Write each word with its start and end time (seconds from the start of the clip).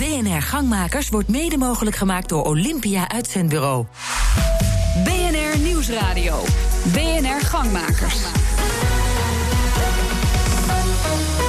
BNR 0.00 0.42
Gangmakers 0.42 1.08
wordt 1.08 1.28
mede 1.28 1.56
mogelijk 1.56 1.96
gemaakt 1.96 2.28
door 2.28 2.44
Olympia 2.44 3.08
Uitzendbureau. 3.08 3.86
BNR 5.04 5.58
Nieuwsradio. 5.58 6.44
BNR 6.92 7.40
Gangmakers. 7.40 8.22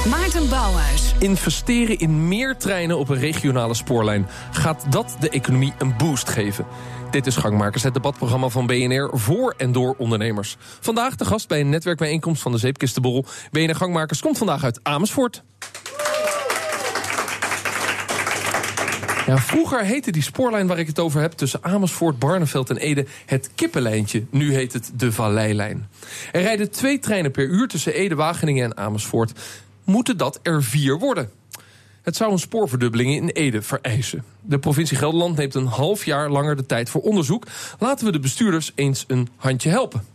Maarten 0.08 0.48
Bouwhuis. 0.48 1.14
Investeren 1.18 1.98
in 1.98 2.28
meer 2.28 2.56
treinen 2.56 2.98
op 2.98 3.08
een 3.08 3.18
regionale 3.18 3.74
spoorlijn. 3.74 4.26
Gaat 4.50 4.92
dat 4.92 5.16
de 5.20 5.30
economie 5.30 5.72
een 5.78 5.96
boost 5.96 6.28
geven? 6.28 6.66
Dit 7.10 7.26
is 7.26 7.36
Gangmakers, 7.36 7.82
het 7.82 7.94
debatprogramma 7.94 8.48
van 8.48 8.66
BNR 8.66 9.10
voor 9.12 9.54
en 9.56 9.72
door 9.72 9.94
ondernemers. 9.98 10.56
Vandaag 10.80 11.16
de 11.16 11.24
gast 11.24 11.48
bij 11.48 11.60
een 11.60 11.70
netwerkbijeenkomst 11.70 12.42
van 12.42 12.52
de 12.52 12.58
Zeepkistenborrel. 12.58 13.24
BNR 13.50 13.74
Gangmakers 13.74 14.20
komt 14.20 14.38
vandaag 14.38 14.64
uit 14.64 14.80
Amersfoort. 14.82 15.42
Ja, 19.26 19.38
vroeger 19.38 19.84
heette 19.84 20.12
die 20.12 20.22
spoorlijn 20.22 20.66
waar 20.66 20.78
ik 20.78 20.86
het 20.86 20.98
over 20.98 21.20
heb 21.20 21.32
tussen 21.32 21.64
Amersfoort, 21.64 22.18
Barneveld 22.18 22.70
en 22.70 22.76
Ede 22.76 23.06
het 23.26 23.50
kippenlijntje. 23.54 24.24
Nu 24.30 24.54
heet 24.54 24.72
het 24.72 24.92
de 24.96 25.12
Valleilijn. 25.12 25.88
Er 26.32 26.42
rijden 26.42 26.70
twee 26.70 26.98
treinen 26.98 27.30
per 27.30 27.44
uur 27.44 27.68
tussen 27.68 27.94
Ede, 27.94 28.14
Wageningen 28.14 28.64
en 28.64 28.76
Amersfoort. 28.76 29.32
Moeten 29.84 30.16
dat 30.16 30.40
er 30.42 30.62
vier 30.62 30.98
worden? 30.98 31.30
Het 32.02 32.16
zou 32.16 32.32
een 32.32 32.38
spoorverdubbeling 32.38 33.14
in 33.14 33.28
Ede 33.28 33.62
vereisen. 33.62 34.24
De 34.40 34.58
provincie 34.58 34.96
Gelderland 34.96 35.36
neemt 35.36 35.54
een 35.54 35.66
half 35.66 36.04
jaar 36.04 36.30
langer 36.30 36.56
de 36.56 36.66
tijd 36.66 36.90
voor 36.90 37.00
onderzoek. 37.00 37.46
Laten 37.78 38.06
we 38.06 38.12
de 38.12 38.20
bestuurders 38.20 38.72
eens 38.74 39.04
een 39.08 39.28
handje 39.36 39.70
helpen. 39.70 40.11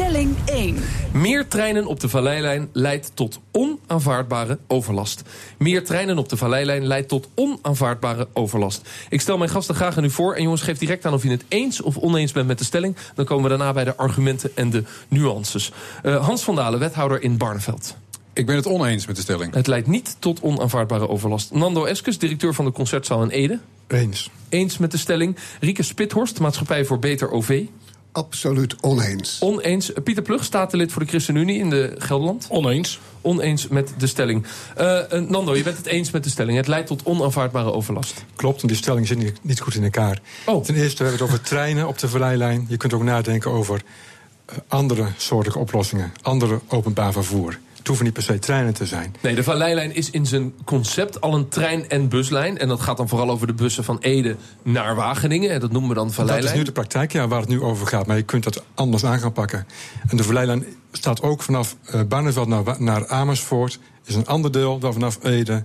Stelling 0.00 0.36
1. 0.46 0.76
Meer 1.12 1.48
treinen 1.48 1.86
op 1.86 2.00
de 2.00 2.08
Valleilijn 2.08 2.68
leidt 2.72 3.10
tot 3.14 3.40
onaanvaardbare 3.52 4.58
overlast. 4.66 5.22
Meer 5.58 5.84
treinen 5.84 6.18
op 6.18 6.28
de 6.28 6.36
Valleilijn 6.36 6.86
leidt 6.86 7.08
tot 7.08 7.28
onaanvaardbare 7.34 8.28
overlast. 8.32 8.88
Ik 9.08 9.20
stel 9.20 9.38
mijn 9.38 9.50
gasten 9.50 9.74
graag 9.74 9.96
aan 9.96 10.04
u 10.04 10.10
voor. 10.10 10.34
En 10.34 10.42
jongens, 10.42 10.62
geef 10.62 10.78
direct 10.78 11.06
aan 11.06 11.12
of 11.12 11.22
je 11.22 11.30
het 11.30 11.44
eens 11.48 11.82
of 11.82 11.96
oneens 11.96 12.32
bent 12.32 12.46
met 12.46 12.58
de 12.58 12.64
stelling. 12.64 12.96
Dan 13.14 13.24
komen 13.24 13.42
we 13.42 13.48
daarna 13.48 13.72
bij 13.72 13.84
de 13.84 13.96
argumenten 13.96 14.50
en 14.54 14.70
de 14.70 14.82
nuances. 15.08 15.72
Uh, 16.02 16.26
Hans 16.26 16.42
van 16.42 16.54
Dalen, 16.54 16.78
wethouder 16.78 17.22
in 17.22 17.36
Barneveld. 17.36 17.96
Ik 18.32 18.46
ben 18.46 18.56
het 18.56 18.66
oneens 18.66 19.06
met 19.06 19.16
de 19.16 19.22
stelling. 19.22 19.54
Het 19.54 19.66
leidt 19.66 19.86
niet 19.86 20.16
tot 20.18 20.40
onaanvaardbare 20.40 21.08
overlast. 21.08 21.52
Nando 21.52 21.84
Eskes, 21.84 22.18
directeur 22.18 22.54
van 22.54 22.64
de 22.64 22.72
Concertzaal 22.72 23.22
in 23.22 23.28
Ede. 23.28 23.58
Eens. 23.86 24.30
Eens 24.48 24.78
met 24.78 24.90
de 24.90 24.98
stelling. 24.98 25.36
Rieke 25.60 25.82
Spithorst, 25.82 26.40
Maatschappij 26.40 26.84
voor 26.84 26.98
Beter 26.98 27.30
OV. 27.30 27.62
Absoluut 28.12 28.76
oneens. 28.80 29.36
Oneens. 29.40 29.92
Pieter 30.04 30.22
Plug, 30.22 30.44
statenlid 30.44 30.92
voor 30.92 31.02
de 31.02 31.08
ChristenUnie 31.08 31.58
in 31.58 31.70
de 31.70 31.94
Gelderland. 31.98 32.46
Oneens. 32.48 33.00
Oneens 33.20 33.68
met 33.68 33.92
de 33.98 34.06
stelling. 34.06 34.46
Uh, 34.80 35.00
Nando, 35.28 35.56
je 35.56 35.62
bent 35.62 35.76
het 35.76 35.86
eens 35.86 36.10
met 36.10 36.24
de 36.24 36.30
stelling. 36.30 36.56
Het 36.56 36.66
leidt 36.66 36.86
tot 36.86 37.02
onaanvaardbare 37.04 37.72
overlast. 37.72 38.24
Klopt, 38.36 38.62
en 38.62 38.68
die 38.68 38.76
stelling 38.76 39.06
zit 39.06 39.44
niet 39.44 39.60
goed 39.60 39.74
in 39.74 39.84
elkaar. 39.84 40.20
Oh. 40.46 40.64
Ten 40.64 40.74
eerste 40.74 41.02
hebben 41.02 41.18
we 41.18 41.24
het 41.24 41.32
over 41.32 41.48
treinen 41.48 41.88
op 41.88 41.98
de 41.98 42.08
verleilijn. 42.08 42.66
Je 42.68 42.76
kunt 42.76 42.92
ook 42.92 43.02
nadenken 43.02 43.50
over 43.50 43.82
uh, 44.50 44.56
andere 44.68 45.06
soorten 45.16 45.54
oplossingen. 45.54 46.12
Andere 46.22 46.60
openbaar 46.68 47.12
vervoer. 47.12 47.58
Het 47.80 47.88
hoeven 47.88 48.04
niet 48.04 48.14
per 48.14 48.22
se 48.22 48.38
treinen 48.38 48.74
te 48.74 48.86
zijn. 48.86 49.14
Nee, 49.20 49.34
de 49.34 49.42
Valleilijn 49.42 49.94
is 49.94 50.10
in 50.10 50.26
zijn 50.26 50.54
concept 50.64 51.20
al 51.20 51.34
een 51.34 51.48
trein- 51.48 51.88
en 51.88 52.08
buslijn. 52.08 52.58
En 52.58 52.68
dat 52.68 52.80
gaat 52.80 52.96
dan 52.96 53.08
vooral 53.08 53.30
over 53.30 53.46
de 53.46 53.52
bussen 53.52 53.84
van 53.84 53.98
Ede 54.00 54.36
naar 54.62 54.94
Wageningen. 54.94 55.50
En 55.50 55.60
dat 55.60 55.72
noemen 55.72 55.88
we 55.90 55.94
dan 55.94 56.12
Valleilijn. 56.12 56.42
Dat 56.42 56.52
is 56.52 56.58
nu 56.58 56.64
de 56.64 56.72
praktijk, 56.72 57.12
ja, 57.12 57.28
waar 57.28 57.40
het 57.40 57.48
nu 57.48 57.60
over 57.60 57.86
gaat. 57.86 58.06
Maar 58.06 58.16
je 58.16 58.22
kunt 58.22 58.44
dat 58.44 58.64
anders 58.74 59.04
aan 59.04 59.18
gaan 59.18 59.32
pakken. 59.32 59.66
En 60.08 60.16
de 60.16 60.24
Valleilijn 60.24 60.64
staat 60.92 61.22
ook 61.22 61.42
vanaf 61.42 61.76
uh, 61.94 62.00
Barneveld 62.08 62.48
naar, 62.48 62.76
naar 62.78 63.08
Amersfoort. 63.08 63.78
Is 64.04 64.14
een 64.14 64.26
ander 64.26 64.52
deel 64.52 64.78
dan 64.78 64.92
vanaf 64.92 65.18
Ede 65.22 65.64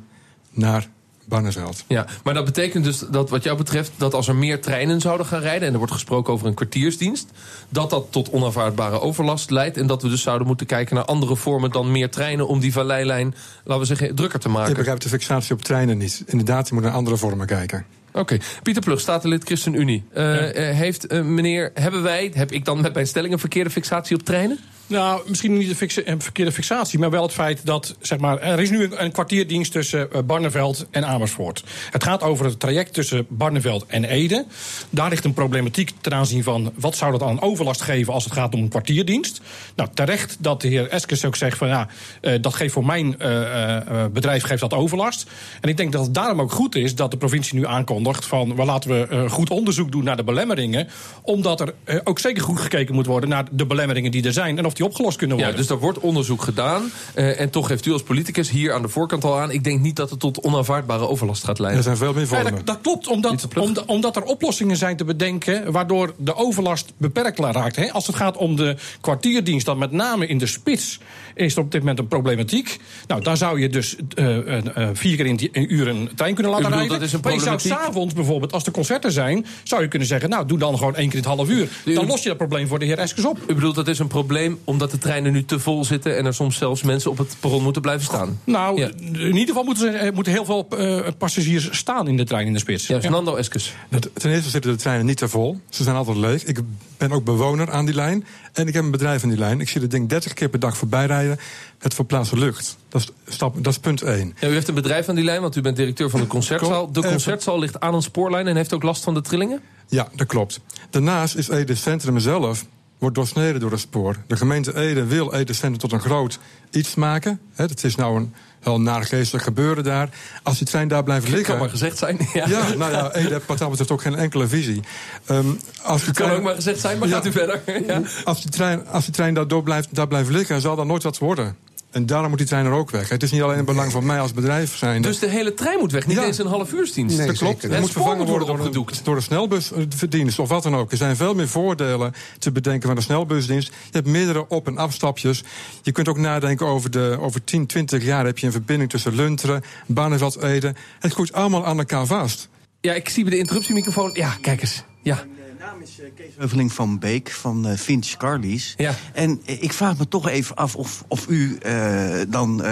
naar 0.52 0.89
Barneveld. 1.26 1.84
Ja, 1.88 2.06
maar 2.23 2.34
dat 2.34 2.45
betekent 2.45 2.84
dus 2.84 3.00
dat 3.00 3.30
wat 3.30 3.44
jou 3.44 3.58
betreft... 3.58 3.92
dat 3.98 4.14
als 4.14 4.28
er 4.28 4.36
meer 4.36 4.62
treinen 4.62 5.02
zouden 5.02 5.26
gaan 5.26 5.40
rijden... 5.42 5.67
en 5.67 5.72
er 5.72 5.78
wordt 5.78 5.94
gesproken 5.94 6.34
over 6.34 6.48
een 6.48 6.54
kwartiersdienst... 6.54 7.30
dat 7.70 7.90
dat 7.90 8.08
tot 8.09 8.30
onaanvaardbare 8.30 9.00
overlast 9.00 9.50
leidt... 9.50 9.77
en 9.77 9.88
dat 9.88 10.02
we 10.02 10.10
dus 10.10 10.22
zouden 10.22 10.48
moeten 10.48 10.66
kijken 10.66 10.95
naar 10.95 11.05
andere 11.05 11.36
vormen 11.36 11.72
dan 11.72 11.92
meer 11.92 12.10
treinen... 12.10 12.48
om 12.48 12.60
die 12.60 12.73
valleilijn, 12.73 13.36
laten 13.64 13.82
we 13.82 13.95
zeggen, 13.95 14.16
drukker 14.16 14.39
te 14.39 14.49
maken. 14.49 14.72
Ik 14.72 14.77
begrijp 14.77 14.99
de 14.99 15.10
fixatie 15.10 15.54
op 15.54 15.61
treinen 15.61 15.98
niet. 15.98 16.23
Inderdaad, 16.26 16.67
je 16.67 16.73
moet 16.73 16.83
naar 16.83 16.94
andere 16.94 17.17
vormen 17.17 17.48
kijken. 17.48 17.86
Oké. 18.10 18.20
Okay. 18.20 18.42
Pieter 18.64 18.83
Plug, 18.83 18.99
statenlid 18.99 19.44
ChristenUnie. 19.44 20.04
Uh, 20.14 20.54
ja. 20.54 20.73
heeft 20.73 21.14
uh, 21.14 21.22
meneer, 21.22 21.72
hebben 21.73 22.04
wij, 22.04 22.32
heb 22.33 22.52
ik 22.52 22.66
dan 22.66 22.82
met 22.82 22.94
mijn 22.94 23.08
stelling... 23.08 23.33
een 23.33 23.39
verkeerde 23.39 23.70
fixatie 23.70 24.16
op 24.16 24.23
treinen? 24.23 24.60
Nou, 24.88 25.22
misschien 25.28 25.58
niet 25.58 25.82
een 26.06 26.22
verkeerde 26.22 26.52
fixatie, 26.52 27.00
maar 27.00 27.10
wel 27.10 27.23
het 27.23 27.32
feit 27.32 27.66
dat 27.66 27.96
zeg 28.00 28.20
maar, 28.20 28.40
er 28.42 28.60
is 28.60 28.70
nu 28.70 28.90
een, 28.96 29.12
kwartierdienst 29.12 29.72
tussen 29.72 30.08
uh, 30.14 30.22
Barneveld 30.22 30.86
en 30.92 31.06
Amersfoort. 31.06 31.64
Het 31.92 32.04
gaat 32.04 32.22
over 32.22 32.46
het 32.46 32.60
traject 32.60 32.94
tussen 32.94 33.26
Barneveld 33.30 33.86
en 33.88 34.04
Ede. 34.04 34.46
Daar 34.90 35.10
ligt 35.10 35.26
een 35.26 35.34
problematiek 35.34 35.92
ten 36.02 36.14
aanzien 36.14 36.44
van 36.44 36.73
wat 36.76 36.96
zou 36.96 37.12
dat 37.12 37.22
aan 37.22 37.42
overlast 37.42 37.82
geven 37.82 38.14
als 38.14 38.23
het 38.23 38.34
gaat 38.34 38.54
om 38.54 38.62
een 38.62 38.70
kwartierdienst. 38.70 39.42
Nou, 39.76 39.90
terecht 39.94 40.38
dat 40.40 40.62
de 40.62 40.68
heer 40.68 40.90
Eskes 40.90 41.26
ook 41.26 41.36
zegt 41.36 41.58
van 41.58 41.67
ja, 41.67 41.88
uh, 42.22 42.34
dat 42.42 42.54
geeft 42.54 42.73
voor 42.73 42.86
mijn 42.86 43.16
uh, 43.20 44.06
bedrijf 44.12 44.44
geeft 44.44 44.62
dat 44.62 44.73
overlast. 44.73 45.30
En 45.62 45.70
ik 45.70 45.78
denk 45.78 45.92
dat 45.92 46.06
het 46.06 46.14
daarom 46.14 46.42
ook 46.42 46.52
goed 46.52 46.76
is 46.76 46.96
dat 46.96 47.12
de 47.12 47.17
provincie 47.17 47.60
nu 47.60 47.66
aankondigt 47.66 48.26
van 48.26 48.56
well, 48.56 48.66
laten 48.66 48.90
we 48.90 49.30
goed 49.30 49.50
onderzoek 49.50 49.92
doen 49.92 50.04
naar 50.04 50.17
de 50.17 50.23
belemmeringen, 50.23 50.88
omdat 51.22 51.62
er 51.62 51.73
ook 52.04 52.20
zeker 52.20 52.44
goed 52.44 52.60
gekeken 52.60 52.96
moet 52.96 53.06
worden 53.06 53.30
naar 53.30 53.46
de 53.52 53.66
belemmeringen 53.66 54.12
die 54.12 54.26
er 54.26 54.34
zijn 54.34 54.58
en 54.58 54.66
of 54.66 54.73
die 54.75 54.86
opgelost 54.86 55.17
kunnen 55.17 55.36
worden. 55.36 55.55
Ja, 55.55 55.61
dus 55.61 55.69
er 55.69 55.80
wordt 55.80 55.99
onderzoek 55.99 56.41
gedaan. 56.41 56.91
Uh, 57.15 57.39
en 57.39 57.49
toch 57.49 57.67
geeft 57.67 57.86
u 57.86 57.91
als 57.91 58.03
politicus 58.03 58.49
hier 58.49 58.73
aan 58.73 58.81
de 58.81 58.87
voorkant 58.87 59.23
al 59.23 59.39
aan... 59.39 59.52
ik 59.52 59.63
denk 59.63 59.81
niet 59.81 59.95
dat 59.95 60.09
het 60.09 60.19
tot 60.19 60.39
onaanvaardbare 60.39 61.08
overlast 61.08 61.43
gaat 61.43 61.59
leiden. 61.59 61.77
Er 61.77 61.86
zijn 61.86 61.97
veel 61.97 62.13
meer 62.13 62.27
vormen. 62.27 62.52
Ja, 62.52 62.58
dat, 62.58 62.65
dat, 62.65 62.81
klopt, 62.81 63.08
omdat, 63.08 63.47
om, 63.55 63.75
omdat 63.86 64.15
er 64.15 64.23
oplossingen 64.23 64.77
zijn 64.77 64.97
te 64.97 65.03
bedenken... 65.03 65.71
waardoor 65.71 66.13
de 66.17 66.36
overlast 66.36 66.93
beperkt 66.97 67.39
raakt. 67.39 67.75
Hè? 67.75 67.91
Als 67.91 68.08
het 68.08 68.15
gaat 68.15 68.37
om 68.37 68.55
de 68.55 68.75
kwartierdienst, 69.02 69.65
dan 69.65 69.77
met 69.77 69.91
name 69.91 70.27
in 70.27 70.37
de 70.37 70.47
spits... 70.47 70.99
is 71.36 71.56
er 71.56 71.62
op 71.62 71.72
dit 71.72 71.80
moment 71.80 72.00
een 72.00 72.08
problematiek. 72.08 72.80
Nou, 73.08 73.22
daar 73.22 73.38
zou 73.38 73.60
je 73.60 73.70
dus 73.70 73.96
uh, 74.16 74.38
uh, 74.38 74.90
vier 74.94 75.16
keer 75.16 75.26
in 75.26 75.50
een 75.52 75.73
uur 75.73 75.88
een 75.88 76.10
trein 76.16 76.34
kunnen 76.34 76.52
laten 76.52 76.70
bedoel, 76.70 76.80
rijden. 76.80 77.00
Dat 77.00 77.08
is 77.08 77.14
een 77.14 77.20
maar 77.23 77.34
je 77.34 77.40
zou 77.40 77.60
s'avonds 77.60 78.14
bijvoorbeeld, 78.14 78.54
als 78.54 78.66
er 78.66 78.72
concerten 78.72 79.12
zijn... 79.12 79.46
zou 79.64 79.82
je 79.82 79.88
kunnen 79.88 80.08
zeggen, 80.08 80.30
nou, 80.30 80.48
doe 80.48 80.58
dan 80.58 80.78
gewoon 80.78 80.96
één 80.96 81.10
keer 81.10 81.18
in 81.18 81.30
het 81.30 81.36
half 81.36 81.50
uur. 81.50 81.68
Dan 81.96 82.06
los 82.06 82.23
je 82.23 82.30
dat 82.30 82.38
probleem 82.38 82.68
voor 82.68 82.80
de 82.80 82.86
heer 82.86 82.98
Eskes 82.98 83.26
op. 83.26 83.40
U 83.48 83.54
bedoelt, 83.54 83.76
dat 83.76 83.88
is 83.88 84.00
een 84.00 84.08
probleem 84.08 84.60
omdat 84.64 84.92
de 84.92 84.98
treinen 84.98 85.32
nu 85.32 85.46
te 85.46 85.60
vol 85.60 85.84
zitten... 85.84 86.18
en 86.18 86.26
er 86.26 86.34
soms 86.34 86.58
zelfs 86.58 86.84
mensen 86.84 87.12
op 87.12 87.18
het 87.18 87.36
perron 87.40 87.64
moeten 87.64 87.82
blijven 87.82 88.06
staan. 88.06 88.40
Nou, 88.44 88.80
ja. 88.80 88.90
in 88.98 89.26
ieder 89.26 89.48
geval 89.48 89.64
moeten, 89.64 90.00
er 90.00 90.14
moeten 90.14 90.34
heel 90.34 90.46
veel 90.46 90.67
uh, 90.78 91.08
passagiers 91.17 91.70
staan 91.72 92.08
in 92.08 92.17
de 92.17 92.23
trein 92.23 92.48
in 92.48 92.54
de 92.54 92.60
spits. 92.60 92.88
Ja, 92.88 93.10
Nando 93.10 93.36
Eskes. 93.36 93.73
Ten 94.14 94.32
eerste 94.32 94.50
zitten 94.50 94.72
de 94.72 94.78
treinen 94.78 95.06
niet 95.06 95.17
te 95.17 95.28
vol. 95.28 95.60
Ze 95.70 95.84
zijn 95.84 95.96
altijd 95.96 96.17
leeg. 96.17 96.44
Ik 96.44 96.60
ben 96.98 97.12
ook 97.12 97.23
bewoner 97.23 97.72
aan 97.72 97.86
die 97.86 97.96
lijn. 97.96 98.26
En 98.55 98.67
ik 98.67 98.73
heb 98.73 98.83
een 98.83 98.92
bedrijf 98.92 99.23
aan 99.23 99.30
die 99.30 99.38
lijn. 99.38 99.61
Ik 99.61 99.70
zie 99.70 99.82
het 99.82 99.92
ding 99.92 100.10
30 100.10 100.33
keer 100.33 100.49
per 100.49 100.60
dag 100.60 100.77
voorbij 100.77 101.05
rijden. 101.05 101.39
Het 101.77 101.93
verplaatsen 101.93 102.39
lucht. 102.39 102.77
Dat 102.89 103.02
is, 103.02 103.33
stap, 103.33 103.64
dat 103.64 103.73
is 103.73 103.80
punt 103.80 104.02
1. 104.02 104.36
Ja, 104.39 104.48
u 104.48 104.52
heeft 104.52 104.67
een 104.67 104.73
bedrijf 104.73 105.10
aan 105.10 105.16
die 105.16 105.23
lijn, 105.23 105.42
want 105.42 105.55
u 105.55 105.61
bent 105.61 105.76
directeur 105.76 106.10
van 106.10 106.20
de 106.20 106.27
concertzaal. 106.27 106.92
De 106.92 107.02
concertzaal 107.02 107.60
ligt 107.60 107.80
aan 107.80 107.93
een 107.93 108.02
spoorlijn 108.02 108.48
en 108.48 108.55
heeft 108.55 108.73
ook 108.73 108.83
last 108.83 109.04
van 109.04 109.14
de 109.14 109.21
trillingen? 109.21 109.61
Ja, 109.88 110.08
dat 110.16 110.27
klopt. 110.27 110.60
Daarnaast 110.89 111.36
is 111.36 111.49
Ede 111.49 111.76
Centrum 111.76 112.20
zelf 112.20 112.66
wordt 112.98 113.16
doorsneden 113.16 113.60
door 113.60 113.71
het 113.71 113.80
spoor. 113.80 114.16
De 114.27 114.38
gemeente 114.38 114.76
Ede 114.76 115.05
wil 115.05 115.33
Ede 115.33 115.54
Centrum 115.54 115.77
tot 115.77 115.92
een 115.92 115.99
groot 115.99 116.39
iets 116.72 116.95
maken. 116.95 117.39
Het 117.54 117.83
is 117.83 117.95
nou 117.95 118.17
een 118.17 118.33
heel 118.65 118.81
naargeestig 118.81 119.43
gebeuren 119.43 119.83
daar. 119.83 120.09
Als 120.43 120.58
die 120.58 120.67
trein 120.67 120.87
daar 120.87 121.03
blijft 121.03 121.27
liggen... 121.27 121.45
kan 121.45 121.58
maar 121.58 121.70
gezegd 121.70 121.98
zijn. 121.98 122.17
Ja, 122.33 122.48
ja 122.48 122.73
nou 122.77 122.92
ja, 122.92 123.14
Ede 123.14 123.42
wat 123.45 123.58
dat 123.58 123.70
betreft 123.70 123.92
ook 123.92 124.02
geen 124.02 124.15
enkele 124.15 124.48
visie. 124.48 124.81
Um, 125.30 125.59
als 125.83 126.03
die 126.03 126.14
trein, 126.14 126.30
kan 126.30 126.37
ook 126.37 126.43
maar 126.43 126.55
gezegd 126.55 126.80
zijn, 126.80 126.99
maar 126.99 127.08
ja, 127.08 127.14
gaat 127.14 127.25
u 127.25 127.31
verder. 127.31 127.61
Ja. 127.87 128.01
Als 128.24 128.42
die 128.42 128.51
trein, 128.51 128.88
als 128.88 129.04
die 129.04 129.13
trein 129.13 129.33
daar, 129.33 129.48
door 129.48 129.63
blijft, 129.63 129.95
daar 129.95 130.07
blijft 130.07 130.30
liggen, 130.30 130.62
zal 130.62 130.75
dat 130.75 130.86
nooit 130.86 131.04
wat 131.04 131.18
worden. 131.18 131.56
En 131.95 132.06
daarom 132.06 132.30
moet 132.30 132.38
die 132.38 132.48
trein 132.48 132.66
er 132.66 132.72
ook 132.72 132.89
weg. 132.89 133.10
Het 133.10 133.24
is 133.24 133.31
niet 133.31 133.42
alleen 133.42 133.57
een 133.57 133.66
belang 133.66 133.92
van 133.92 134.06
mij 134.06 134.19
als 134.19 134.33
bedrijf 134.33 134.75
zijn. 134.75 135.01
Dus 135.01 135.19
de 135.19 135.30
hele 135.30 135.54
trein 135.54 135.80
moet 135.80 135.92
weg, 135.92 136.07
niet 136.07 136.18
ja. 136.18 136.24
eens 136.24 136.38
een 136.38 136.48
half 136.48 136.74
uursdienst? 136.74 137.18
Nee, 137.18 137.28
dat 137.28 137.38
klopt. 137.38 137.62
Het 137.62 137.80
moet 137.80 137.92
vervangen 137.92 138.25
worden 138.25 138.48
door, 138.48 138.72
door, 138.72 138.92
door 139.04 139.16
de 139.16 139.22
snelbusdienst 139.22 140.40
of 140.40 140.50
wat 140.50 140.64
dan 140.64 140.75
ook. 140.75 140.92
Er 140.92 140.98
zijn 140.98 141.16
veel 141.16 141.34
meer 141.34 141.48
voordelen 141.48 142.14
te 142.40 142.52
bedenken 142.52 142.88
van 142.88 142.96
de 142.96 143.02
snelbusdienst. 143.02 143.68
Je 143.68 143.92
hebt 143.92 144.08
meerdere 144.08 144.48
op- 144.48 144.68
en 144.68 144.78
afstapjes. 144.78 145.44
Je 145.81 145.92
kunt 145.92 146.08
ook 146.08 146.18
nadenken 146.18 146.66
over, 146.66 146.92
de, 146.92 147.18
over 147.19 147.44
10, 147.44 147.66
20 147.66 148.04
jaar 148.04 148.25
heb 148.25 148.38
je 148.38 148.46
een 148.46 148.52
verbinding 148.52 148.90
tussen 148.90 149.16
Lunteren, 149.16 149.64
Barneveld, 149.86 150.42
Ede. 150.42 150.74
Het 151.00 151.14
groeit 151.14 151.34
allemaal 151.34 151.66
aan 151.66 151.78
elkaar 151.78 152.06
vast. 152.06 152.50
Ja, 152.81 152.94
ik 152.94 153.10
zie 153.10 153.24
bij 153.24 153.34
de 153.34 153.40
interruptiemicrofoon. 153.40 154.12
Ja, 154.14 154.38
kijk 154.42 154.62
eens. 154.62 154.84
Ja. 155.02 155.25
Mijn 155.66 155.78
naam 155.78 155.88
is 155.88 156.14
Kees 156.16 156.34
Heuveling 156.38 156.74
van 156.74 157.00
Beek 157.00 157.32
van 157.32 157.68
uh, 157.68 157.78
Vince 157.78 158.18
Carlies. 158.18 158.74
Ja. 158.78 158.96
En 159.14 159.42
uh, 159.46 159.64
ik 159.64 159.74
vraag 159.74 159.98
me 159.98 160.08
toch 160.08 160.28
even 160.28 160.56
af 160.56 160.76
of, 160.76 161.04
of 161.08 161.28
u 161.28 161.58
uh, 161.66 162.22
dan... 162.28 162.64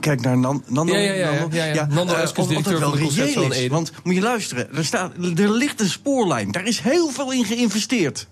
kijk 0.00 0.20
naar 0.20 0.38
Nan, 0.38 0.64
Nando. 0.66 0.92
Ja, 0.92 0.98
ja, 0.98 1.12
ja. 1.12 1.32
ja, 1.32 1.46
ja, 1.50 1.74
ja. 1.74 1.86
Nando 1.90 2.14
is 2.14 2.32
directeur 2.32 2.78
van 2.78 2.92
de 2.92 2.98
Concertzaal 2.98 3.52
is. 3.52 3.66
Want 3.66 3.92
moet 4.02 4.14
je 4.14 4.20
luisteren, 4.20 4.74
er, 4.74 4.84
staat, 4.84 5.12
er 5.36 5.50
ligt 5.50 5.80
een 5.80 5.88
spoorlijn. 5.88 6.52
Daar 6.52 6.66
is 6.66 6.80
heel 6.80 7.08
veel 7.08 7.32
in 7.32 7.44
geïnvesteerd. 7.44 8.26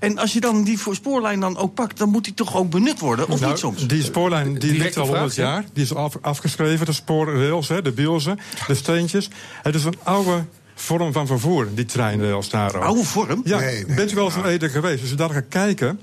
En 0.00 0.18
als 0.18 0.32
je 0.32 0.40
dan 0.40 0.64
die 0.64 0.78
spoorlijn 0.90 1.40
dan 1.40 1.56
ook 1.56 1.74
pakt, 1.74 1.98
dan 1.98 2.08
moet 2.08 2.24
die 2.24 2.34
toch 2.34 2.56
ook 2.56 2.70
benut 2.70 3.00
worden, 3.00 3.28
of 3.28 3.40
Nou, 3.40 3.50
niet 3.50 3.60
soms? 3.60 3.86
Die 3.86 4.02
spoorlijn 4.02 4.58
die 4.58 4.78
ligt 4.78 4.96
al 4.96 5.06
vraag, 5.06 5.18
100 5.18 5.36
ja. 5.36 5.44
jaar. 5.44 5.64
Die 5.72 5.84
is 5.84 5.94
af, 5.94 6.16
afgeschreven, 6.20 6.86
de 6.86 6.92
spoorrails, 6.92 7.68
hè, 7.68 7.82
de 7.82 7.92
bielsen, 7.92 8.38
de 8.66 8.74
steentjes. 8.74 9.28
Het 9.62 9.74
is 9.74 9.84
een 9.84 9.98
oude 10.02 10.44
vorm 10.74 11.12
van 11.12 11.26
vervoer, 11.26 11.68
die 11.74 11.84
treinrails 11.84 12.48
daar 12.48 12.74
ook. 12.74 12.82
Oude 12.82 13.04
vorm? 13.04 13.40
Ja, 13.44 13.58
Nee, 13.58 13.84
nee. 13.86 13.96
bent 13.96 14.12
u 14.12 14.14
wel 14.14 14.24
eens 14.24 14.36
in 14.36 14.44
Ede 14.44 14.68
geweest? 14.68 15.00
Als 15.00 15.10
je 15.10 15.16
daar 15.16 15.30
gaat 15.30 15.48
kijken, 15.48 16.00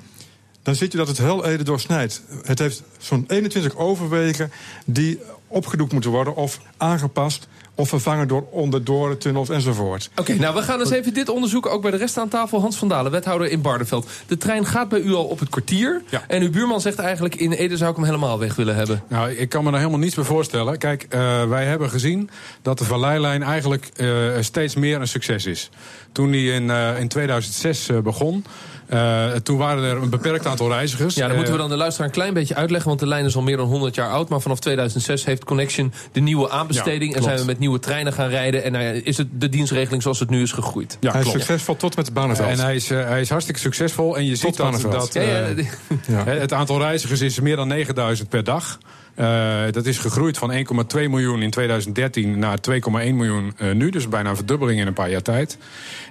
dan 0.63 0.75
ziet 0.75 0.94
u 0.94 0.98
dat 0.98 1.08
het 1.08 1.18
heel 1.18 1.46
Ede 1.46 1.63
doorsnijdt. 1.63 2.22
Het 2.44 2.60
heeft 2.60 2.84
zo'n 2.98 3.24
21 3.28 3.75
overwegen 3.75 4.52
die 4.86 5.19
opgedoekt 5.48 5.92
moeten 5.92 6.12
worden... 6.12 6.36
of 6.36 6.60
aangepast 6.78 7.48
of 7.75 7.90
vervangen 7.90 8.28
door 8.28 8.48
onderdorentunnels 8.50 9.50
enzovoort. 9.50 10.10
Oké, 10.16 10.34
nou 10.34 10.56
we 10.56 10.62
gaan 10.62 10.80
eens 10.80 10.90
even 10.90 11.13
dit 11.13 11.30
onderzoeken. 11.30 11.72
Ook 11.72 11.81
bij 11.81 11.92
de 11.92 11.98
rest 11.98 12.18
aan 12.18 12.28
tafel. 12.28 12.62
Hans 12.62 12.78
van 12.78 12.88
Dalen, 12.88 13.12
wethouder 13.12 13.48
in 13.48 13.62
Barneveld. 13.62 14.10
De 14.28 14.38
trein 14.38 14.66
gaat 14.66 14.90
bij 14.90 15.00
u 15.00 15.13
al 15.13 15.25
op 15.25 15.40
het 15.40 15.50
kwartier. 15.50 16.02
Ja. 16.10 16.24
En 16.28 16.42
uw 16.42 16.50
buurman 16.50 16.81
zegt 16.81 17.00
eigenlijk 17.00 17.36
in 17.36 17.52
Ede 17.52 17.78
zou 17.78 17.90
ik 17.90 17.96
hem 17.96 18.06
helemaal 18.06 18.40
weg 18.40 18.56
willen 18.56 18.75
hebben. 18.75 19.04
Nou, 19.07 19.31
ik 19.31 19.50
kan 19.50 19.64
me 19.64 19.69
daar 19.69 19.80
helemaal 19.80 20.02
niets 20.02 20.16
bij 20.16 20.24
voorstellen. 20.24 20.78
Kijk, 20.78 21.06
eh, 21.10 21.48
wij 21.48 21.66
hebben 21.66 21.90
gezien 21.90 22.30
dat 22.62 22.78
de 22.78 22.86
Valleilijn 22.86 23.44
eigenlijk 23.44 23.90
eh, 23.96 24.07
steeds 24.40 24.75
meer 24.75 25.02
een 25.02 25.07
succes 25.07 25.46
is. 25.46 25.69
Toen 26.12 26.31
die 26.31 26.52
in, 26.52 26.69
eh, 26.69 27.00
in 27.00 27.07
2006 27.07 27.90
eh, 27.90 28.00
begon, 28.00 28.46
eh, 28.92 29.26
toen 29.44 29.58
waren 29.58 29.84
er 29.84 29.98
een 30.02 30.10
beperkt 30.10 30.46
aantal 30.46 30.70
reizigers. 30.70 31.16
Ja, 31.16 31.22
dan 31.22 31.30
Eh, 31.30 31.36
moeten 31.36 31.54
we 31.54 31.60
dan 31.60 31.70
de 31.70 31.76
luisteraar 31.76 32.08
een 32.08 32.14
klein 32.14 32.34
beetje 32.34 32.56
uitleggen. 32.56 32.88
Want 32.88 33.00
de 33.00 33.08
lijn 33.08 33.26
is 33.26 33.36
al 33.36 33.42
meer 33.42 33.58
dan 33.58 33.68
100 33.68 33.96
jaar 33.96 34.10
oud. 34.10 34.30
Maar 34.30 34.42
vanaf 34.42 34.60
2006 34.60 35.26
heeft 35.26 35.44
Connection 35.44 35.94
de 36.12 36.20
nieuwe 36.20 36.50
aanbesteding. 36.50 37.12
Ja, 37.12 37.18
en 37.18 37.24
zijn 37.24 37.38
we 37.40 37.46
met 37.46 37.60
nieuwe 37.60 37.80
treinen 37.80 38.14
gaan 38.14 38.30
rijden. 38.30 38.64
En 38.64 38.72
nou 38.72 38.84
ja, 38.84 38.92
is 39.04 39.18
het 39.18 39.28
de 39.32 39.50
dienstregeling 39.50 40.02
zoals 40.02 40.20
het 40.20 40.30
nu 40.30 40.42
is 40.42 40.52
gegroeid. 40.52 40.98
Ja, 41.00 41.12
Hij 41.12 41.20
is 41.22 41.26
klopt. 41.28 41.40
succesvol 41.44 41.76
tot 41.76 41.96
met 41.96 42.14
Barneveld. 42.14 42.50
En 42.50 42.60
hij 42.60 42.76
is, 42.76 42.90
eh, 42.92 43.08
hij 43.08 43.22
is 43.22 43.30
hartstikke 43.30 43.60
succesvol. 43.62 44.18
En 44.18 44.26
je 44.26 44.36
ziet 44.36 44.58
dat, 44.58 44.72
Barneveld. 44.72 44.94
dat 44.94 45.14
Ja, 45.14 46.26
eh, 46.26 46.40
Het 46.42 46.54
aantal 46.54 46.80
reizigers 46.80 47.22
is 47.22 47.40
meer 47.40 47.56
dan 47.56 47.68
9000 47.68 48.30
per 48.30 48.44
dag. 48.44 48.78
Eh, 49.16 49.62
dat 49.72 49.86
is 49.86 49.98
gegroeid 49.98 50.38
van 50.38 50.52
1,2 50.52 51.10
miljoen 51.10 51.42
in 51.42 51.50
2013 51.50 52.40
naar 52.40 52.58
2,1 52.60 53.16
miljoen 53.16 53.54
eh, 53.58 53.72
nu. 53.72 53.90
Dus 53.90 54.08
bijna 54.08 54.30
een 54.30 54.36
verdubbeling 54.36 54.80
in 54.80 54.88
een 54.88 54.94
paar 54.94 55.10
jaar 55.10 55.22
tijd. 55.22 55.58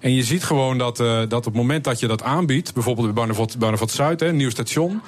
En 0.00 0.14
je 0.14 0.23
ziet 0.23 0.44
gewoon 0.44 0.79
dat, 0.79 1.00
eh, 1.00 1.19
dat 1.19 1.32
op 1.32 1.44
het 1.44 1.55
moment 1.55 1.85
dat 1.85 2.00
je 2.00 2.06
dat 2.06 2.23
aanbiedt... 2.23 2.75
bijvoorbeeld 2.75 3.14
bij 3.14 3.37
Barneveld, 3.58 3.91
Zuid, 3.91 4.23
een 4.23 4.37
nieuw 4.37 4.50
station... 4.50 5.02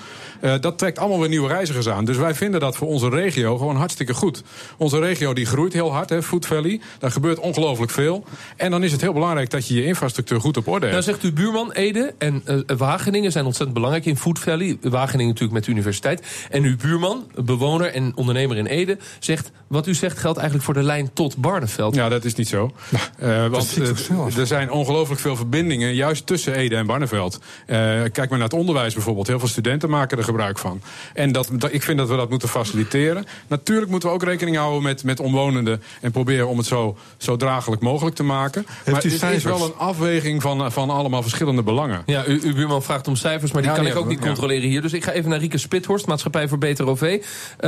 dat 0.61 0.79
trekt 0.79 0.99
allemaal 0.99 1.21
weer 1.21 1.29
nieuwe 1.29 1.49
reizigers 1.49 1.89
aan. 1.89 2.05
Dus 2.05 2.17
wij 2.17 2.35
vinden 2.35 2.61
dat 2.61 2.77
voor 2.77 2.89
onze 2.89 3.09
regio 3.09 3.59
gewoon 3.59 3.77
hartstikke 3.77 4.15
goed. 4.15 4.43
Onze 4.77 4.99
regio 4.99 5.33
die 5.33 5.47
groeit 5.47 5.73
heel 5.73 5.93
hard, 5.93 6.11
hè, 6.11 6.23
Food 6.23 6.47
Valley. 6.47 6.81
Daar 6.99 7.11
gebeurt 7.11 7.39
ongelooflijk 7.39 7.91
veel. 7.91 8.25
En 8.57 8.71
dan 8.71 8.83
is 8.83 8.93
het 8.93 9.01
heel 9.01 9.13
belangrijk 9.13 9.51
dat 9.51 9.69
je 9.69 9.75
je 9.75 9.85
infrastructuur 9.85 10.41
goed 10.41 10.57
op 10.57 10.69
orde 10.69 10.87
hebt. 10.87 10.93
Nou 10.93 11.03
zegt 11.03 11.23
uw 11.23 11.33
buurman 11.33 11.73
Ede 11.73 12.15
en 12.19 12.43
Wageningen 12.77 13.33
zijn 13.33 13.45
ontzettend 13.45 13.75
belangrijk 13.75 14.07
in 14.07 14.17
Food 14.17 14.39
Valley. 14.39 14.79
Wageningen 14.81 15.27
natuurlijk 15.27 15.53
met 15.53 15.65
de 15.65 15.71
universiteit. 15.71 16.47
En 16.51 16.63
uw 16.63 16.77
buurman, 16.77 17.25
bewoner 17.35 17.82
en 17.91 18.13
ondernemer 18.17 18.57
in 18.57 18.67
Ede, 18.67 18.99
zegt... 19.19 19.51
wat 19.67 19.87
u 19.87 19.95
zegt 19.95 20.19
geldt 20.19 20.37
eigenlijk 20.39 20.67
voor 20.67 20.75
de 20.75 20.83
lijn 20.83 21.11
tot 21.13 21.37
Barneveld. 21.37 21.95
Ja, 21.95 22.09
dat 22.09 22.25
is 22.25 22.35
niet 22.35 22.49
zo. 22.49 22.73
Eh, 23.19 23.47
want 23.47 23.79
eh, 23.79 24.39
er 24.39 24.47
zijn 24.47 24.71
ongelooflijk 24.71 25.21
veel 25.21 25.37
verbindingen, 25.37 25.95
juist 25.95 26.27
tussen 26.27 26.55
Ede 26.55 26.77
en 26.77 26.87
Barneveld. 26.87 27.39
Eh, 27.67 27.77
kijk 28.13 28.17
maar 28.17 28.29
naar 28.39 28.49
het 28.49 28.53
onderwijs 28.53 28.95
bijvoorbeeld. 28.95 29.27
Heel 29.27 29.39
veel 29.39 29.49
studenten 29.49 29.91
maken 29.91 30.19
er 30.19 30.25
gebruik 30.25 30.59
van. 30.59 30.81
En 31.15 31.33
dat, 31.33 31.49
dat- 31.53 31.73
ik 31.73 31.83
vind 31.83 31.99
dat 31.99 32.09
we 32.09 32.17
dat 32.17 32.31
moeten 32.31 32.49
faciliteren. 32.49 33.25
Natuurlijk 33.47 33.91
moeten 33.91 34.09
we 34.09 34.15
ook 34.15 34.23
rekening 34.25 34.57
houden 34.57 34.83
met, 34.83 35.05
met 35.05 35.21
omwonenden. 35.21 35.83
En 36.01 36.11
proberen 36.11 36.49
om 36.49 36.57
het 36.57 36.67
zo, 36.67 36.97
zo 37.17 37.37
draaglijk 37.37 37.83
mogelijk 37.83 38.17
te 38.17 38.23
maken. 38.23 38.67
maar 38.87 38.95
het 38.95 39.05
is 39.05 39.45
wel 39.45 39.65
een 39.65 39.75
afweging 39.77 40.43
van, 40.43 40.73
van 40.73 40.91
allemaal 40.91 41.23
verschillende 41.23 41.63
belangen. 41.63 42.03
Ja, 42.07 42.27
u, 42.27 42.41
uw 42.45 42.55
buurman 42.55 42.83
vraagt 42.83 43.09
om 43.09 43.17
cijfers, 43.17 43.53
maar 43.53 43.63
die 43.63 43.71
Ja, 43.71 43.77
kan 43.77 43.87
ik 43.87 43.97
ook 43.97 44.09
niet 44.09 44.19
ja. 44.19 44.27
controleren 44.27 44.69
hier. 44.69 44.83
Dus 44.83 44.93
ik 44.93 45.05
ga 45.05 45.13
even 45.13 45.31
naar 45.31 45.39
Rieke 45.39 45.59
Spithorst, 45.59 46.07
Maatschappij 46.07 46.49
voor 46.49 46.59
Beter 46.59 46.87
OV. 46.87 47.23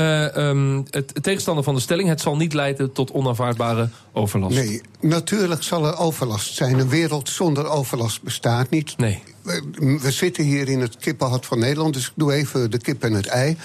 Eh, 0.04 0.48
ehm, 0.48 0.76
het, 0.90 1.10
het 1.14 1.22
tegenstander 1.22 1.64
van 1.64 1.74
de 1.74 1.80
stelling, 1.80 2.08
het 2.08 2.20
zal 2.20 2.36
niet 2.36 2.52
leiden 2.52 2.92
tot 2.92 3.12
onaanvaardbare 3.12 3.88
overlast. 4.12 4.56
Nee, 4.56 4.80
natuurlijk 5.00 5.62
zal 5.62 5.86
er 5.86 5.98
overlast 5.98 6.54
zijn. 6.54 6.78
Een 6.78 6.88
wereld 6.88 7.28
zonder 7.28 7.66
overlast 7.68 8.22
bestaat 8.22 8.70
niet. 8.70 8.98
Nee. 8.98 9.22
We, 9.42 9.98
we 10.02 10.10
zitten 10.10 10.44
hier 10.44 10.68
in 10.68 10.80
het 10.80 10.96
kippenhart 10.96 11.46
van 11.46 11.58
Nederland, 11.58 11.94
dus 11.94 12.06
ik 12.06 12.12
doe 12.14 12.32
even 12.32 12.70
de 12.70 12.78
kip 12.78 13.02
en 13.04 13.12
het 13.12 13.26
ei. 13.26 13.56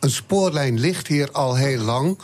Een 0.00 0.10
spoorlijn 0.10 0.80
ligt 0.80 1.06
hier 1.06 1.30
al 1.32 1.54
heel 1.56 1.80
lang. 1.80 2.18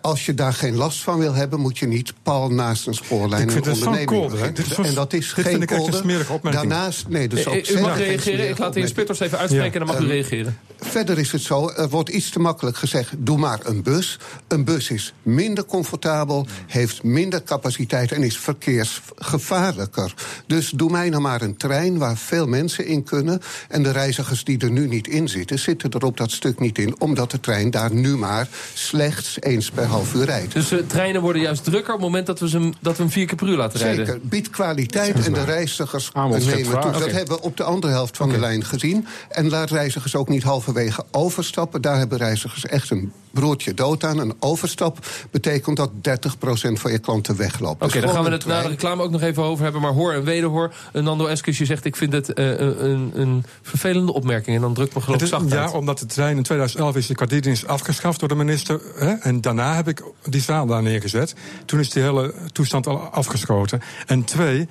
Als 0.00 0.26
je 0.26 0.34
daar 0.34 0.52
geen 0.52 0.76
last 0.76 1.02
van 1.02 1.18
wil 1.18 1.34
hebben, 1.34 1.60
moet 1.60 1.78
je 1.78 1.86
niet 1.86 2.12
pal 2.22 2.48
naast 2.48 2.86
een 2.86 2.94
spoorlijn 2.94 3.42
Ik 3.42 3.50
vind 3.50 3.66
een 3.66 3.72
onderneming 3.72 4.08
kolder. 4.08 4.54
Dit 4.54 4.78
En 4.78 4.94
dat 4.94 5.12
is 5.12 5.34
dit 5.34 5.34
geen 5.34 5.44
vind 5.44 5.62
ik 5.62 5.70
echt 5.70 5.86
een 5.86 6.24
kolder. 6.26 6.52
Daarnaast, 6.52 7.08
nee, 7.08 7.28
dus 7.28 7.46
ook 7.46 7.54
Eh, 7.54 7.76
u 7.76 7.80
mag 7.80 7.98
reageren, 7.98 8.48
ik 8.48 8.58
laat 8.58 8.72
de 8.72 8.80
heer. 8.80 8.88
Spitters 8.88 9.20
even 9.20 9.38
uitspreken 9.38 9.72
Ja. 9.72 9.80
en 9.80 9.86
dan 9.86 9.96
mag 9.96 10.04
u 10.04 10.08
reageren. 10.12 10.58
Verder 10.78 11.18
is 11.18 11.32
het 11.32 11.42
zo, 11.42 11.70
er 11.70 11.88
wordt 11.88 12.08
iets 12.08 12.30
te 12.30 12.38
makkelijk 12.38 12.76
gezegd... 12.76 13.12
doe 13.18 13.38
maar 13.38 13.60
een 13.62 13.82
bus. 13.82 14.18
Een 14.48 14.64
bus 14.64 14.90
is 14.90 15.14
minder 15.22 15.64
comfortabel, 15.64 16.46
heeft 16.66 17.02
minder 17.02 17.42
capaciteit... 17.42 18.12
en 18.12 18.22
is 18.22 18.38
verkeersgevaarlijker. 18.38 20.14
Dus 20.46 20.70
doe 20.70 20.90
mij 20.90 21.08
nou 21.08 21.22
maar 21.22 21.42
een 21.42 21.56
trein 21.56 21.98
waar 21.98 22.16
veel 22.16 22.46
mensen 22.46 22.86
in 22.86 23.02
kunnen... 23.02 23.40
en 23.68 23.82
de 23.82 23.90
reizigers 23.90 24.44
die 24.44 24.58
er 24.58 24.70
nu 24.70 24.88
niet 24.88 25.08
in 25.08 25.28
zitten... 25.28 25.58
zitten 25.58 25.90
er 25.90 26.04
op 26.04 26.16
dat 26.16 26.30
stuk 26.30 26.60
niet 26.60 26.78
in... 26.78 27.00
omdat 27.00 27.30
de 27.30 27.40
trein 27.40 27.70
daar 27.70 27.94
nu 27.94 28.16
maar 28.16 28.48
slechts 28.74 29.36
eens 29.40 29.70
per 29.70 29.84
half 29.84 30.14
uur 30.14 30.24
rijdt. 30.24 30.52
Dus 30.52 30.68
de 30.68 30.86
treinen 30.86 31.20
worden 31.20 31.42
juist 31.42 31.64
drukker 31.64 31.94
op 31.94 32.00
het 32.00 32.08
moment 32.08 32.26
dat 32.26 32.40
we, 32.40 32.48
ze, 32.48 32.72
dat 32.80 32.96
we 32.96 33.02
hem 33.02 33.12
vier 33.12 33.26
keer 33.26 33.36
per 33.36 33.48
uur 33.48 33.56
laten 33.56 33.80
rijden. 33.80 34.06
Zeker, 34.06 34.20
biedt 34.22 34.50
kwaliteit 34.50 35.26
en 35.26 35.32
de 35.32 35.44
reizigers 35.44 36.10
nemen 36.12 36.80
toe. 36.80 36.90
Dat 36.90 37.10
hebben 37.10 37.36
we 37.36 37.42
op 37.42 37.56
de 37.56 37.62
andere 37.62 37.92
helft 37.92 38.16
van 38.16 38.28
de 38.28 38.38
lijn 38.38 38.64
gezien. 38.64 39.06
En 39.28 39.48
laat 39.48 39.70
reizigers 39.70 40.16
ook 40.16 40.28
niet 40.28 40.42
halverwege 40.64 41.04
overstappen. 41.10 41.82
Daar 41.82 41.98
hebben 41.98 42.18
reizigers 42.18 42.66
echt 42.66 42.90
een 42.90 43.12
broertje 43.30 43.74
dood 43.74 44.04
aan. 44.04 44.18
Een 44.18 44.34
overstap 44.38 45.06
betekent 45.30 45.76
dat 45.76 45.90
30% 45.90 46.72
van 46.72 46.92
je 46.92 46.98
klanten 46.98 47.36
wegloopt. 47.36 47.82
Oké, 47.82 47.92
Dus 47.92 48.02
daar 48.02 48.10
gaan 48.14 48.24
we 48.24 48.30
het 48.30 48.46
na 48.46 48.62
de 48.62 48.68
reclame 48.68 49.02
ook 49.02 49.10
nog 49.10 49.22
even 49.22 49.42
over 49.42 49.64
hebben. 49.64 49.82
Maar 49.82 49.92
hoor 49.92 50.12
en 50.12 50.24
wederhoor. 50.24 50.74
Eh, 50.92 51.02
Nando 51.02 51.26
Eskes, 51.26 51.58
je 51.58 51.64
zegt 51.64 51.84
ik 51.84 51.96
vind 51.96 52.12
het 52.12 52.32
eh, 52.32 52.58
een, 52.58 53.10
een 53.14 53.44
vervelende 53.62 54.12
opmerking. 54.12 54.56
En 54.56 54.62
dan 54.62 54.74
drukt 54.74 54.94
me 54.94 55.00
geloof 55.00 55.22
ik 55.22 55.28
zacht 55.28 55.50
ja, 55.50 55.62
uit. 55.62 55.72
omdat 55.72 55.98
de 55.98 56.06
trein 56.06 56.36
in 56.36 56.42
2011 56.42 56.96
is 56.96 57.06
de 57.06 57.14
kwartierdienst 57.14 57.66
afgeschaft 57.66 58.20
door 58.20 58.28
de 58.28 58.34
minister. 58.34 58.80
Hè, 58.94 59.12
en 59.12 59.40
daarna 59.40 59.74
heb 59.74 59.88
ik 59.88 60.02
die 60.28 60.40
zaal 60.40 60.66
daar 60.66 60.82
neergezet. 60.82 61.34
Toen 61.64 61.80
is 61.80 61.90
die 61.90 62.02
hele 62.02 62.34
toestand 62.52 62.86
al 62.86 62.98
afgeschoten. 62.98 63.80
En 64.06 64.24
twee, 64.24 64.68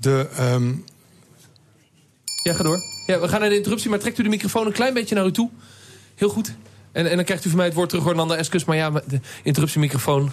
de, 0.00 0.28
ehm, 0.36 0.72
Ja, 2.42 2.54
ga 2.54 2.62
door. 2.62 2.95
Ja, 3.06 3.20
we 3.20 3.28
gaan 3.28 3.40
naar 3.40 3.48
de 3.48 3.56
interruptie, 3.56 3.90
maar 3.90 3.98
trekt 3.98 4.18
u 4.18 4.22
de 4.22 4.28
microfoon 4.28 4.66
een 4.66 4.72
klein 4.72 4.94
beetje 4.94 5.14
naar 5.14 5.26
u 5.26 5.32
toe. 5.32 5.50
Heel 6.14 6.28
goed. 6.28 6.54
En, 6.92 7.10
en 7.10 7.16
dan 7.16 7.24
krijgt 7.24 7.44
u 7.44 7.48
van 7.48 7.56
mij 7.58 7.66
het 7.66 7.74
woord 7.74 7.88
terug, 7.88 8.04
hoor, 8.04 8.14
Nando 8.14 8.34
Eskes. 8.34 8.64
Maar 8.64 8.76
ja, 8.76 8.90
de 8.90 9.20
interruptiemicrofoon 9.42 10.30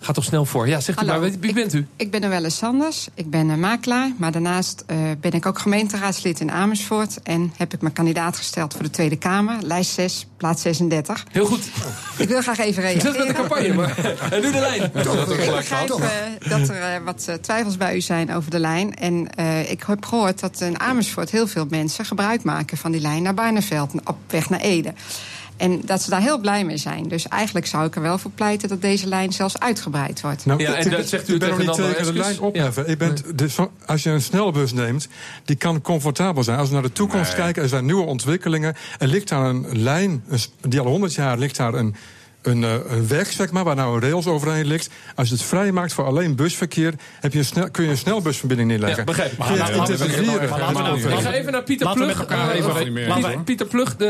gaat 0.00 0.14
toch 0.14 0.24
snel 0.24 0.44
voor. 0.44 0.68
Ja, 0.68 0.80
zegt 0.80 1.02
u 1.02 1.04
maar, 1.06 1.20
wie, 1.20 1.38
ik- 1.40 1.54
bent 1.54 1.72
u? 1.74 1.86
Ik 1.96 2.10
ben 2.10 2.20
Noelle 2.20 2.50
Sanders, 2.50 3.08
ik 3.14 3.30
ben 3.30 3.48
een 3.48 3.60
makelaar. 3.60 4.10
Maar 4.16 4.32
daarnaast 4.32 4.84
eh, 4.86 4.96
ben 5.20 5.32
ik 5.32 5.46
ook 5.46 5.58
gemeenteraadslid 5.58 6.40
in 6.40 6.50
Amersfoort. 6.50 7.22
En 7.22 7.52
heb 7.56 7.72
ik 7.74 7.80
me 7.82 7.90
kandidaat 7.90 8.36
gesteld 8.36 8.72
voor 8.72 8.82
de 8.82 8.90
Tweede 8.90 9.16
Kamer. 9.16 9.56
Lijst 9.62 9.90
6, 9.90 10.26
plaats 10.36 10.62
36. 10.62 11.24
Heel 11.30 11.46
goed. 11.46 11.64
Ik 12.16 12.28
wil 12.28 12.40
graag 12.42 12.58
even 12.58 12.82
Succes 12.82 13.02
met 13.02 13.12
de 13.12 13.18
reageren. 13.18 13.34
campagne, 13.34 13.74
maar 13.74 13.98
en 14.32 14.40
nu 14.42 14.52
de 14.52 14.58
lijn. 14.60 14.82
Ik 14.82 14.92
begrijp 15.56 15.90
eh, 15.90 16.48
dat 16.48 16.68
er 16.68 16.80
eh, 16.82 17.00
wat 17.04 17.28
twijfels 17.40 17.76
bij 17.76 17.96
u 17.96 18.00
zijn 18.00 18.34
over 18.34 18.50
de 18.50 18.58
lijn. 18.58 18.94
En 18.94 19.34
eh, 19.34 19.70
ik 19.70 19.82
heb 19.86 20.04
gehoord 20.04 20.40
dat 20.40 20.60
in 20.60 20.80
Amersfoort 20.80 21.30
heel 21.30 21.46
veel 21.46 21.66
mensen 21.68 22.04
gebruik 22.04 22.42
maken 22.42 22.76
van 22.76 22.92
die 22.92 23.00
lijn 23.00 23.22
naar 23.22 23.34
Barneveld, 23.34 23.92
op 24.04 24.16
weg 24.26 24.50
naar 24.50 24.60
Ede. 24.60 24.92
En 25.56 25.80
dat 25.84 26.02
ze 26.02 26.10
daar 26.10 26.20
heel 26.20 26.38
blij 26.38 26.64
mee 26.64 26.76
zijn. 26.76 27.08
Dus 27.08 27.28
eigenlijk 27.28 27.66
zou 27.66 27.86
ik 27.86 27.94
er 27.94 28.02
wel 28.02 28.18
voor 28.18 28.30
pleiten 28.30 28.68
dat 28.68 28.80
deze 28.80 29.06
lijn 29.06 29.32
zelfs 29.32 29.58
uitgebreid 29.58 30.20
wordt. 30.20 30.46
Nou, 30.46 30.60
Ja, 30.60 30.74
en 30.74 30.90
dat 30.90 31.08
zegt 31.08 31.28
u 31.28 31.32
ik 31.34 31.38
ben 31.40 31.48
nog 31.48 31.58
tegen 31.58 31.74
niet 31.76 31.96
tegen 31.96 32.14
de 32.14 32.18
lijn 32.20 32.40
opheffen. 32.40 32.88
Ik 32.88 32.98
ben, 32.98 33.16
de- 33.34 33.48
zo- 33.48 33.70
als 33.86 34.02
je 34.02 34.10
een 34.10 34.22
snelbus 34.22 34.72
neemt, 34.72 35.08
die 35.44 35.56
kan 35.56 35.80
comfortabel 35.80 36.42
zijn. 36.44 36.58
Als 36.58 36.68
we 36.68 36.74
naar 36.74 36.82
de 36.82 36.92
toekomst 36.92 37.34
kijken, 37.34 37.62
er 37.62 37.68
zijn 37.68 37.84
nieuwe 37.84 38.04
ontwikkelingen. 38.06 38.74
Er 38.98 39.08
ligt 39.08 39.28
daar 39.28 39.44
een 39.44 39.66
lijn, 39.82 40.24
die 40.68 40.80
al 40.80 40.86
100 40.86 41.14
jaar 41.14 41.38
ligt 41.38 41.56
daar 41.56 41.74
een, 41.74 41.94
een, 42.46 42.64
eh, 42.64 42.74
een 42.88 43.08
weg, 43.08 43.32
zeg 43.32 43.50
maar, 43.50 43.64
waar 43.64 43.74
nou 43.76 43.94
een 43.94 44.00
rails 44.00 44.26
overheen 44.26 44.66
ligt. 44.66 44.90
Als 45.14 45.28
je 45.28 45.34
het 45.34 45.42
vrijmaakt 45.42 45.92
voor 45.92 46.04
alleen 46.04 46.36
busverkeer, 46.36 46.94
heb 47.20 47.32
je 47.32 47.38
een 47.38 47.44
snel, 47.44 47.70
kun 47.70 47.84
je 47.84 47.90
een 47.90 47.96
snelbusverbinding 47.96 48.68
neerleggen. 48.68 48.98
Ja, 48.98 49.04
begrijp. 49.04 49.36
Maar 49.38 49.48
maar 49.48 49.56
ga 51.22 51.32
even 51.32 51.52
naar 51.52 51.62
Pieter 51.62 51.92
Plug. 51.92 52.06
met 52.06 52.18
elkaar 52.18 52.50
even- 52.50 52.70
of- 52.70 52.78
niet 52.84 52.92
meer 52.92 53.04
Pieter- 53.04 53.24
eens, 53.24 53.34
hoor. 53.34 53.44
Pieter 53.44 53.66
Plug, 53.66 53.96
de 53.96 54.06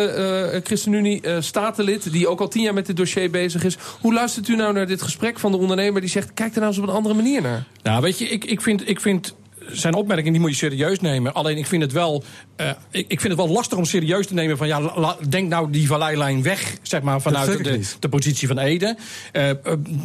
eh, 0.52 0.60
ChristenUnie 0.64 1.20
eh, 1.20 1.36
statenlid, 1.40 2.12
die 2.12 2.28
ook 2.28 2.40
al 2.40 2.48
tien 2.48 2.62
jaar 2.62 2.74
met 2.74 2.86
dit 2.86 2.96
dossier 2.96 3.30
bezig 3.30 3.64
is. 3.64 3.76
Hoe 4.00 4.14
luistert 4.14 4.48
u 4.48 4.56
nou 4.56 4.72
naar 4.72 4.86
dit 4.86 5.02
gesprek 5.02 5.38
van 5.38 5.50
de 5.52 5.58
ondernemer 5.58 6.00
die 6.00 6.10
zegt: 6.10 6.30
kijk 6.34 6.52
er 6.54 6.60
nou 6.60 6.72
eens 6.72 6.78
op 6.82 6.88
een 6.88 6.94
andere 6.94 7.14
manier 7.14 7.42
naar? 7.42 7.64
Nou, 7.82 8.02
weet 8.02 8.18
je, 8.18 8.24
ik, 8.28 8.44
ik 8.44 8.60
vind. 8.60 8.88
Ik 8.88 9.00
vind 9.00 9.34
zijn 9.72 9.94
opmerking 9.94 10.30
die 10.30 10.40
moet 10.40 10.50
je 10.50 10.56
serieus 10.56 11.00
nemen. 11.00 11.34
Alleen 11.34 11.56
ik 11.56 11.66
vind 11.66 11.82
het 11.82 11.92
wel, 11.92 12.24
uh, 12.56 12.68
ik, 12.90 13.04
ik, 13.08 13.20
vind 13.20 13.32
het 13.32 13.46
wel 13.46 13.54
lastig 13.54 13.78
om 13.78 13.84
serieus 13.84 14.26
te 14.26 14.34
nemen 14.34 14.56
van 14.56 14.66
ja, 14.66 14.80
la, 14.80 15.16
denk 15.28 15.48
nou 15.48 15.70
die 15.70 15.86
valleilijn 15.86 16.42
weg, 16.42 16.76
zeg 16.82 17.02
maar, 17.02 17.20
vanuit 17.20 17.64
de, 17.64 17.80
de, 18.00 18.08
positie 18.08 18.48
van 18.48 18.58
Ede. 18.58 18.96
Uh, 19.32 19.50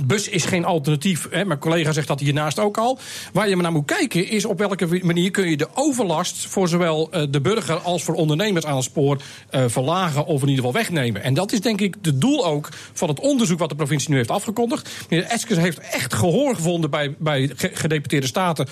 bus 0.05 0.29
is 0.29 0.45
geen 0.45 0.65
alternatief. 0.65 1.27
Hè, 1.31 1.45
mijn 1.45 1.59
collega 1.59 1.91
zegt 1.91 2.07
dat 2.07 2.19
hiernaast 2.19 2.59
ook 2.59 2.77
al. 2.77 2.99
Waar 3.33 3.49
je 3.49 3.53
maar 3.53 3.63
naar 3.63 3.71
moet 3.71 3.85
kijken 3.85 4.27
is 4.27 4.45
op 4.45 4.57
welke 4.57 4.99
manier 5.01 5.31
kun 5.31 5.49
je 5.49 5.57
de 5.57 5.67
overlast 5.73 6.47
voor 6.47 6.67
zowel 6.67 7.09
de 7.29 7.41
burger 7.41 7.77
als 7.77 8.03
voor 8.03 8.15
ondernemers 8.15 8.65
aan 8.65 8.75
het 8.75 8.83
spoor 8.83 9.21
verlagen 9.51 10.25
of 10.25 10.41
in 10.41 10.47
ieder 10.47 10.65
geval 10.65 10.81
wegnemen. 10.81 11.23
En 11.23 11.33
dat 11.33 11.51
is 11.51 11.61
denk 11.61 11.81
ik 11.81 11.95
het 12.01 12.21
doel 12.21 12.45
ook 12.45 12.69
van 12.93 13.09
het 13.09 13.19
onderzoek 13.19 13.59
wat 13.59 13.69
de 13.69 13.75
provincie 13.75 14.09
nu 14.09 14.15
heeft 14.15 14.31
afgekondigd. 14.31 14.89
Meneer 15.09 15.25
Eskes 15.25 15.57
heeft 15.57 15.79
echt 15.79 16.13
gehoor 16.13 16.55
gevonden 16.55 16.89
bij, 16.89 17.15
bij 17.17 17.51
gedeputeerde 17.55 18.27
staten 18.27 18.67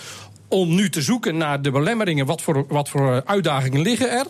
om 0.48 0.76
nu 0.76 0.90
te 0.90 1.02
zoeken 1.02 1.38
naar 1.38 1.62
de 1.62 1.72
belemmeringen. 1.72 2.26
Wat 2.26 2.42
voor, 2.42 2.66
wat 2.68 2.90
voor 2.90 3.22
uitdagingen 3.26 3.82
liggen 3.82 4.12
er? 4.12 4.26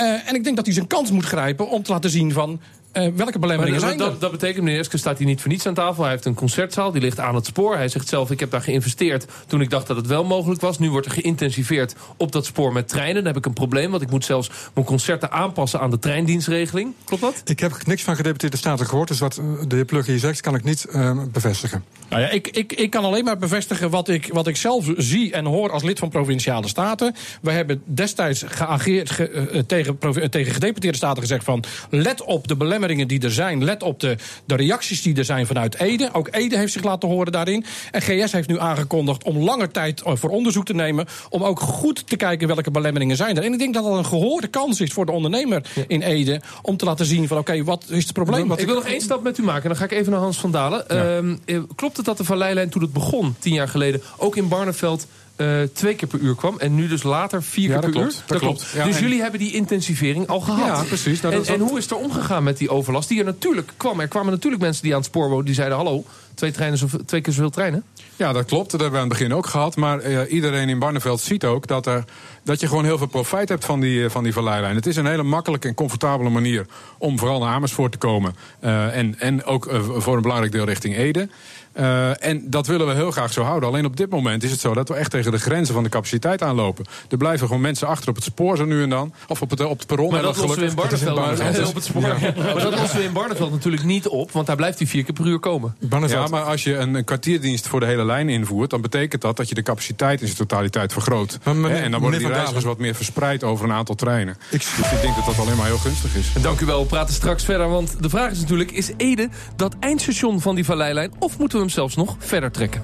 Uh, 0.00 0.28
en 0.28 0.34
ik 0.34 0.44
denk 0.44 0.56
dat 0.56 0.64
hij 0.64 0.74
zijn 0.74 0.86
kans 0.86 1.10
moet 1.10 1.24
grijpen 1.24 1.68
om 1.68 1.82
te 1.82 1.92
laten 1.92 2.10
zien 2.10 2.32
van... 2.32 2.60
Uh, 2.92 3.08
welke 3.14 3.38
belemmeringen 3.38 3.80
zijn 3.80 3.98
dat, 3.98 4.20
dat, 4.20 4.30
betekent, 4.30 4.64
meneer 4.64 4.80
Eske 4.80 4.96
staat 4.96 5.18
hier 5.18 5.26
niet 5.26 5.40
voor 5.40 5.50
niets 5.50 5.66
aan 5.66 5.74
tafel. 5.74 6.02
Hij 6.02 6.12
heeft 6.12 6.24
een 6.24 6.34
concertzaal, 6.34 6.92
die 6.92 7.00
ligt 7.00 7.20
aan 7.20 7.34
het 7.34 7.46
spoor. 7.46 7.76
Hij 7.76 7.88
zegt 7.88 8.08
zelf, 8.08 8.30
ik 8.30 8.40
heb 8.40 8.50
daar 8.50 8.60
geïnvesteerd 8.60 9.26
toen 9.46 9.60
ik 9.60 9.70
dacht 9.70 9.86
dat 9.86 9.96
het 9.96 10.06
wel 10.06 10.24
mogelijk 10.24 10.60
was. 10.60 10.78
Nu 10.78 10.90
wordt 10.90 11.06
er 11.06 11.12
geïntensiveerd 11.12 11.94
op 12.16 12.32
dat 12.32 12.46
spoor 12.46 12.72
met 12.72 12.88
treinen. 12.88 13.14
Dan 13.14 13.26
heb 13.26 13.36
ik 13.36 13.46
een 13.46 13.52
probleem, 13.52 13.90
want 13.90 14.02
ik 14.02 14.10
moet 14.10 14.24
zelfs 14.24 14.50
mijn 14.74 14.86
concerten 14.86 15.30
aanpassen 15.30 15.80
aan 15.80 15.90
de 15.90 15.98
treindienstregeling. 15.98 16.94
Klopt 17.04 17.22
dat? 17.22 17.42
Ik 17.44 17.60
heb 17.60 17.86
niks 17.86 18.02
van 18.02 18.16
gedeputeerde 18.16 18.56
staten 18.56 18.86
gehoord, 18.86 19.08
dus 19.08 19.18
wat 19.18 19.40
de 19.68 19.74
heer 19.74 19.84
Plug 19.84 20.06
hier 20.06 20.18
zegt, 20.18 20.40
kan 20.40 20.54
ik 20.54 20.64
niet 20.64 20.86
uh, 20.90 21.22
bevestigen. 21.32 21.84
Nou 22.08 22.22
ja, 22.22 22.28
ik, 22.28 22.48
ik, 22.48 22.72
ik 22.72 22.90
kan 22.90 23.04
alleen 23.04 23.24
maar 23.24 23.38
bevestigen 23.38 23.90
wat 23.90 24.08
ik, 24.08 24.28
wat 24.32 24.46
ik 24.46 24.56
zelf 24.56 24.92
zie 24.96 25.32
en 25.32 25.44
hoor 25.44 25.70
als 25.70 25.82
lid 25.82 25.98
van 25.98 26.08
Provinciale 26.08 26.68
Staten. 26.68 27.14
We 27.42 27.50
hebben 27.50 27.82
destijds 27.84 28.44
geageerd 28.46 29.10
ge, 29.10 29.50
uh, 29.52 29.60
tegen, 29.60 29.98
tegen 30.30 30.52
gedeputeerde 30.52 30.96
staten 30.96 31.22
gezegd 31.22 31.44
van... 31.44 31.64
let 31.90 32.22
op 32.22 32.48
de 32.48 32.56
belemmeringen 32.56 32.80
die 32.82 33.20
er 33.20 33.32
zijn. 33.32 33.64
Let 33.64 33.82
op 33.82 34.00
de, 34.00 34.16
de 34.44 34.54
reacties 34.54 35.02
die 35.02 35.16
er 35.16 35.24
zijn 35.24 35.46
vanuit 35.46 35.80
Ede. 35.80 36.08
Ook 36.12 36.28
Ede 36.30 36.56
heeft 36.56 36.72
zich 36.72 36.82
laten 36.82 37.08
horen 37.08 37.32
daarin. 37.32 37.64
En 37.90 38.02
GS 38.02 38.32
heeft 38.32 38.48
nu 38.48 38.58
aangekondigd 38.58 39.24
om 39.24 39.38
langer 39.38 39.70
tijd 39.70 40.02
voor 40.04 40.30
onderzoek 40.30 40.64
te 40.64 40.74
nemen... 40.74 41.06
om 41.28 41.44
ook 41.44 41.60
goed 41.60 42.06
te 42.06 42.16
kijken 42.16 42.48
welke 42.48 42.70
belemmeringen 42.70 43.16
zijn 43.16 43.36
er. 43.36 43.44
En 43.44 43.52
ik 43.52 43.58
denk 43.58 43.74
dat 43.74 43.84
dat 43.84 43.96
een 43.96 44.04
gehoorde 44.04 44.48
kans 44.48 44.80
is 44.80 44.92
voor 44.92 45.06
de 45.06 45.12
ondernemer 45.12 45.70
in 45.86 46.02
Ede... 46.02 46.40
om 46.62 46.76
te 46.76 46.84
laten 46.84 47.06
zien 47.06 47.28
van 47.28 47.38
oké, 47.38 47.50
okay, 47.50 47.64
wat 47.64 47.84
is 47.88 48.04
het 48.04 48.12
probleem? 48.12 48.52
Ik 48.52 48.66
wil 48.66 48.74
nog 48.74 48.86
één 48.86 49.00
stap 49.00 49.22
met 49.22 49.38
u 49.38 49.42
maken. 49.42 49.68
Dan 49.68 49.78
ga 49.78 49.84
ik 49.84 49.92
even 49.92 50.12
naar 50.12 50.20
Hans 50.20 50.38
van 50.38 50.50
Dalen. 50.50 50.84
Ja. 50.88 51.20
Uh, 51.46 51.62
klopt 51.74 51.96
het 51.96 52.06
dat 52.06 52.16
de 52.16 52.24
Valleilijn 52.24 52.70
toen 52.70 52.82
het 52.82 52.92
begon, 52.92 53.36
tien 53.38 53.54
jaar 53.54 53.68
geleden... 53.68 54.02
ook 54.16 54.36
in 54.36 54.48
Barneveld 54.48 55.06
uh, 55.42 55.68
twee 55.72 55.94
keer 55.94 56.08
per 56.08 56.18
uur 56.18 56.34
kwam. 56.34 56.58
En 56.58 56.74
nu 56.74 56.88
dus 56.88 57.02
later 57.02 57.42
vier 57.42 57.68
ja, 57.68 57.78
keer 57.78 57.80
per 57.80 57.90
klopt, 57.90 58.14
uur. 58.14 58.22
Dat, 58.26 58.38
klopt. 58.38 58.66
Ja, 58.74 58.84
dus 58.84 58.98
jullie 58.98 59.20
hebben 59.20 59.40
die 59.40 59.52
intensivering 59.52 60.26
al 60.28 60.40
gehad. 60.40 60.66
Ja, 60.66 60.82
precies. 60.82 61.20
Nou, 61.20 61.34
en, 61.34 61.44
en, 61.44 61.60
hoe 61.60 61.78
is 61.78 61.90
er 61.90 61.96
omgegaan 61.96 62.42
met 62.42 62.58
die 62.58 62.70
overlast? 62.70 63.08
Die 63.08 63.18
er 63.18 63.24
natuurlijk 63.24 63.72
kwam. 63.76 64.00
Er 64.00 64.08
kwamen 64.08 64.32
natuurlijk 64.32 64.62
mensen 64.62 64.82
die 64.82 64.92
aan 64.92 64.98
het 64.98 65.08
spoor 65.08 65.28
woonden. 65.28 65.46
Die 65.46 65.54
zeiden, 65.54 65.76
hallo, 65.76 66.04
twee, 66.34 66.50
treinen, 66.50 66.78
twee 67.06 67.20
keer 67.20 67.32
zoveel 67.32 67.50
treinen. 67.50 67.84
Ja, 68.16 68.32
dat 68.32 68.44
klopt. 68.44 68.70
Dat 68.70 68.80
hebben 68.80 68.98
we 68.98 69.04
aan 69.04 69.10
het 69.10 69.18
begin 69.18 69.34
ook 69.34 69.46
gehad. 69.46 69.76
Maar 69.76 70.10
uh, 70.10 70.32
iedereen 70.32 70.68
in 70.68 70.78
Barneveld 70.78 71.20
ziet 71.20 71.44
ook 71.44 71.66
dat, 71.66 71.86
er, 71.86 72.04
dat 72.44 72.60
je 72.60 72.68
gewoon 72.68 72.84
heel 72.84 72.98
veel 72.98 73.06
profijt 73.06 73.48
hebt 73.48 73.64
van 73.64 73.80
die, 73.80 74.08
van 74.08 74.24
die. 74.24 74.32
Het 74.32 74.86
is 74.86 74.96
een 74.96 75.06
hele 75.06 75.22
makkelijke 75.22 75.68
en 75.68 75.74
comfortabele 75.74 76.30
manier 76.30 76.66
om 76.98 77.18
vooral 77.18 77.40
naar 77.40 77.54
Amersfoort 77.54 77.92
te 77.92 77.98
komen. 77.98 78.36
Uh, 78.64 78.96
en, 78.96 79.18
en 79.18 79.44
ook 79.44 79.68
voor 79.96 80.16
een 80.16 80.22
belangrijk 80.22 80.52
deel 80.52 80.64
richting 80.64 80.96
Ede. 80.96 81.28
Uh, 81.74 82.24
en 82.24 82.50
dat 82.50 82.66
willen 82.66 82.86
we 82.86 82.94
heel 82.94 83.10
graag 83.10 83.32
zo 83.32 83.42
houden. 83.42 83.68
Alleen 83.68 83.84
op 83.84 83.96
dit 83.96 84.10
moment 84.10 84.42
is 84.42 84.50
het 84.50 84.60
zo 84.60 84.74
dat 84.74 84.88
we 84.88 84.94
echt 84.94 85.10
tegen 85.10 85.32
de 85.32 85.38
grenzen 85.38 85.74
van 85.74 85.82
de 85.82 85.88
capaciteit 85.88 86.42
aanlopen. 86.42 86.84
Er 87.10 87.16
blijven 87.16 87.46
gewoon 87.46 87.62
mensen 87.62 87.88
achter 87.88 88.08
op 88.08 88.14
het 88.14 88.24
spoor 88.24 88.56
zo 88.56 88.64
nu 88.64 88.82
en 88.82 88.90
dan. 88.90 89.12
Of 89.28 89.42
op 89.42 89.50
het, 89.50 89.60
op 89.60 89.78
het 89.78 89.86
perron. 89.86 90.10
Maar 90.10 90.22
dat, 90.22 90.34
dat 90.34 90.44
lossen 90.44 90.62
we 90.62 90.68
in 90.68 90.74
Barneveld, 90.74 91.14
Barneveld. 91.14 91.68
op 91.68 91.74
het 91.74 91.84
spoor. 91.84 92.02
Ja. 92.02 92.18
Maar 92.36 92.62
dat 92.62 92.78
lossen 92.78 92.98
we 92.98 93.04
in 93.04 93.12
Barneveld 93.12 93.50
natuurlijk 93.50 93.84
niet 93.84 94.08
op. 94.08 94.32
Want 94.32 94.46
daar 94.46 94.56
blijft 94.56 94.78
die 94.78 94.88
vier 94.88 95.04
keer 95.04 95.14
per 95.14 95.26
uur 95.26 95.38
komen. 95.38 95.76
Barneveld. 95.80 96.28
Ja, 96.28 96.36
maar 96.36 96.44
als 96.44 96.64
je 96.64 96.76
een, 96.76 96.94
een, 96.94 97.04
kwartierdienst 97.04 97.68
voor 97.68 97.80
de 97.80 97.86
hele 97.86 98.04
lijn 98.04 98.28
invoert... 98.28 98.70
dan 98.70 98.80
betekent 98.80 99.22
dat 99.22 99.36
dat 99.36 99.48
je 99.48 99.54
de 99.54 99.62
capaciteit 99.62 100.20
in 100.20 100.26
zijn 100.26 100.38
totaliteit 100.38 100.92
vergroot. 100.92 101.38
Maar, 101.44 101.70
en 101.70 101.90
dan 101.90 102.00
worden 102.00 102.18
die 102.18 102.28
reizigers 102.28 102.64
wat 102.64 102.78
meer 102.78 102.94
verspreid 102.94 103.44
over 103.44 103.64
een 103.64 103.72
aantal 103.72 103.94
treinen. 103.94 104.36
Ik, 104.50 104.60
dus 104.60 104.92
ik 104.92 105.00
denk 105.00 105.14
dat 105.14 105.24
dat 105.24 105.38
alleen 105.38 105.56
maar 105.56 105.66
heel 105.66 105.78
gunstig 105.78 106.16
is. 106.16 106.32
Dank 106.42 106.60
u 106.60 106.66
wel. 106.66 106.80
We 106.80 106.86
praten 106.86 107.14
straks 107.14 107.44
verder. 107.44 107.68
Want 107.68 108.02
de 108.02 108.08
vraag 108.08 108.30
is 108.30 108.40
natuurlijk... 108.40 108.70
is 108.70 108.90
Ede 108.96 109.28
dat 109.56 109.76
eindstation 109.80 110.40
van 110.40 110.54
die 110.54 110.64
valleilijn... 110.64 111.12
of 111.18 111.38
moeten 111.38 111.58
we 111.58 111.61
hem 111.62 111.70
zelfs 111.70 111.96
nog 111.96 112.16
verder 112.18 112.50
trekken. 112.50 112.82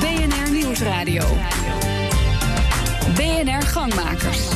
BNR 0.00 0.52
Nieuwsradio. 0.52 1.24
BNR 3.14 3.62
Gangmakers. 3.62 4.49